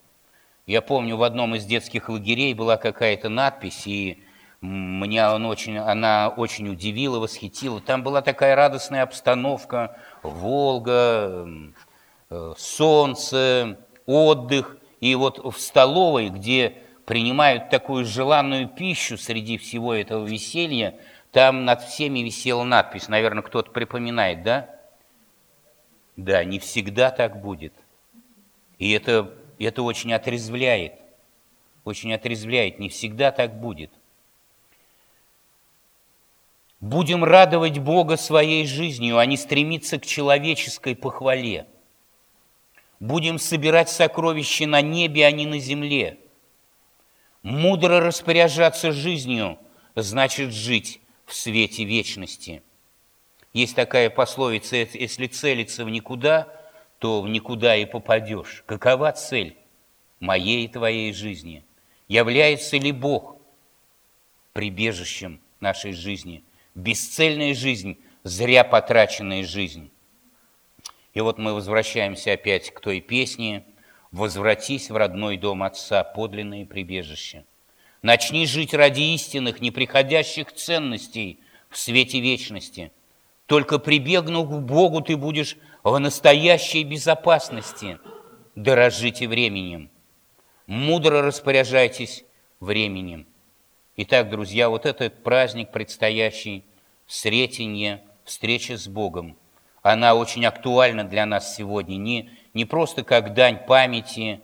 я 0.70 0.82
помню, 0.82 1.16
в 1.16 1.24
одном 1.24 1.56
из 1.56 1.64
детских 1.64 2.08
лагерей 2.08 2.54
была 2.54 2.76
какая-то 2.76 3.28
надпись, 3.28 3.88
и 3.88 4.22
меня 4.60 5.34
он 5.34 5.44
очень, 5.46 5.76
она 5.76 6.28
очень 6.28 6.68
удивила, 6.68 7.18
восхитила. 7.18 7.80
Там 7.80 8.04
была 8.04 8.22
такая 8.22 8.54
радостная 8.54 9.02
обстановка, 9.02 9.96
Волга, 10.22 11.48
э, 12.30 12.54
солнце, 12.56 13.78
отдых. 14.06 14.76
И 15.00 15.14
вот 15.14 15.38
в 15.38 15.58
столовой, 15.58 16.28
где 16.28 16.76
принимают 17.06 17.70
такую 17.70 18.04
желанную 18.04 18.68
пищу 18.68 19.16
среди 19.18 19.58
всего 19.58 19.94
этого 19.94 20.24
веселья, 20.24 20.98
там 21.32 21.64
над 21.64 21.82
всеми 21.82 22.20
висела 22.20 22.64
надпись, 22.64 23.08
наверное, 23.08 23.42
кто-то 23.42 23.70
припоминает, 23.70 24.42
да? 24.42 24.70
Да, 26.16 26.44
не 26.44 26.58
всегда 26.58 27.10
так 27.10 27.40
будет. 27.40 27.72
И 28.78 28.92
это 28.92 29.32
это 29.64 29.82
очень 29.82 30.12
отрезвляет, 30.12 30.94
очень 31.84 32.14
отрезвляет, 32.14 32.78
не 32.78 32.88
всегда 32.88 33.30
так 33.30 33.60
будет. 33.60 33.90
Будем 36.80 37.24
радовать 37.24 37.78
Бога 37.78 38.16
своей 38.16 38.66
жизнью, 38.66 39.18
а 39.18 39.26
не 39.26 39.36
стремиться 39.36 39.98
к 39.98 40.06
человеческой 40.06 40.96
похвале. 40.96 41.66
Будем 43.00 43.38
собирать 43.38 43.88
сокровища 43.88 44.66
на 44.66 44.80
небе, 44.80 45.26
а 45.26 45.32
не 45.32 45.46
на 45.46 45.58
земле. 45.58 46.18
Мудро 47.42 48.00
распоряжаться 48.00 48.92
жизнью 48.92 49.58
значит 49.94 50.52
жить 50.52 51.00
в 51.26 51.34
свете 51.34 51.84
вечности. 51.84 52.62
Есть 53.52 53.74
такая 53.74 54.10
пословица, 54.10 54.76
если 54.76 55.26
целиться 55.26 55.84
в 55.84 55.90
никуда– 55.90 56.48
то 57.00 57.22
в 57.22 57.28
никуда 57.28 57.76
и 57.76 57.86
попадешь. 57.86 58.62
Какова 58.66 59.10
цель 59.12 59.56
моей 60.20 60.66
и 60.66 60.68
твоей 60.68 61.12
жизни? 61.12 61.64
Является 62.08 62.76
ли 62.76 62.92
Бог 62.92 63.36
прибежищем 64.52 65.40
нашей 65.60 65.92
жизни? 65.92 66.44
Бесцельная 66.74 67.54
жизнь, 67.54 67.98
зря 68.22 68.64
потраченная 68.64 69.44
жизнь. 69.44 69.90
И 71.14 71.20
вот 71.20 71.38
мы 71.38 71.54
возвращаемся 71.54 72.32
опять 72.32 72.70
к 72.70 72.80
той 72.80 73.00
песне 73.00 73.64
«Возвратись 74.12 74.90
в 74.90 74.96
родной 74.96 75.36
дом 75.36 75.62
Отца, 75.62 76.04
подлинное 76.04 76.66
прибежище». 76.66 77.44
Начни 78.02 78.46
жить 78.46 78.72
ради 78.72 79.02
истинных, 79.14 79.60
неприходящих 79.60 80.52
ценностей 80.52 81.38
в 81.68 81.76
свете 81.76 82.20
вечности. 82.20 82.92
Только 83.46 83.78
прибегнув 83.78 84.48
к 84.48 84.60
Богу, 84.60 85.02
ты 85.02 85.16
будешь 85.16 85.56
в 85.82 85.98
настоящей 85.98 86.82
безопасности. 86.84 87.98
Дорожите 88.54 89.28
временем. 89.28 89.90
Мудро 90.66 91.20
распоряжайтесь 91.20 92.24
временем. 92.60 93.26
Итак, 93.96 94.30
друзья, 94.30 94.70
вот 94.70 94.86
этот 94.86 95.22
праздник 95.22 95.70
предстоящий, 95.72 96.64
Сретенье, 97.06 98.02
встреча 98.24 98.78
с 98.78 98.86
Богом, 98.86 99.36
она 99.82 100.14
очень 100.14 100.44
актуальна 100.44 101.04
для 101.04 101.26
нас 101.26 101.54
сегодня, 101.56 101.96
не, 101.96 102.30
не 102.54 102.64
просто 102.64 103.04
как 103.04 103.34
дань 103.34 103.64
памяти, 103.66 104.40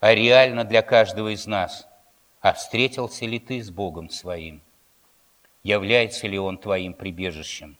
а 0.00 0.14
реально 0.14 0.64
для 0.64 0.82
каждого 0.82 1.34
из 1.34 1.46
нас. 1.46 1.86
А 2.40 2.54
встретился 2.54 3.26
ли 3.26 3.38
ты 3.38 3.62
с 3.62 3.70
Богом 3.70 4.08
своим? 4.08 4.62
Является 5.62 6.26
ли 6.26 6.38
Он 6.38 6.56
твоим 6.56 6.94
прибежищем? 6.94 7.76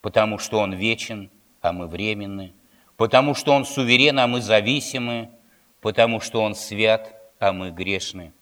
Потому 0.00 0.38
что 0.38 0.58
Он 0.58 0.72
вечен– 0.74 1.30
а 1.66 1.72
мы 1.72 1.88
временны, 1.88 2.52
потому 2.96 3.34
что 3.34 3.52
Он 3.52 3.64
суверен, 3.64 4.18
а 4.18 4.26
мы 4.26 4.40
зависимы, 4.40 5.30
потому 5.80 6.20
что 6.20 6.42
Он 6.42 6.54
свят, 6.54 7.14
а 7.38 7.52
мы 7.52 7.70
грешны, 7.70 8.32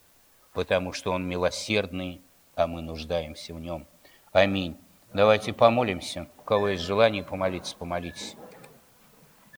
потому 0.53 0.93
что 0.93 1.13
Он 1.13 1.27
милосердный, 1.27 2.21
а 2.55 2.67
мы 2.67 2.83
нуждаемся 2.83 3.55
в 3.55 3.61
Нем. 3.61 3.87
Аминь. 4.33 4.77
Давайте 5.15 5.53
помолимся. 5.53 6.27
У 6.41 6.43
кого 6.43 6.71
есть 6.71 6.83
желание 6.83 7.23
помолиться, 7.23 7.77
помолитесь. 7.77 8.35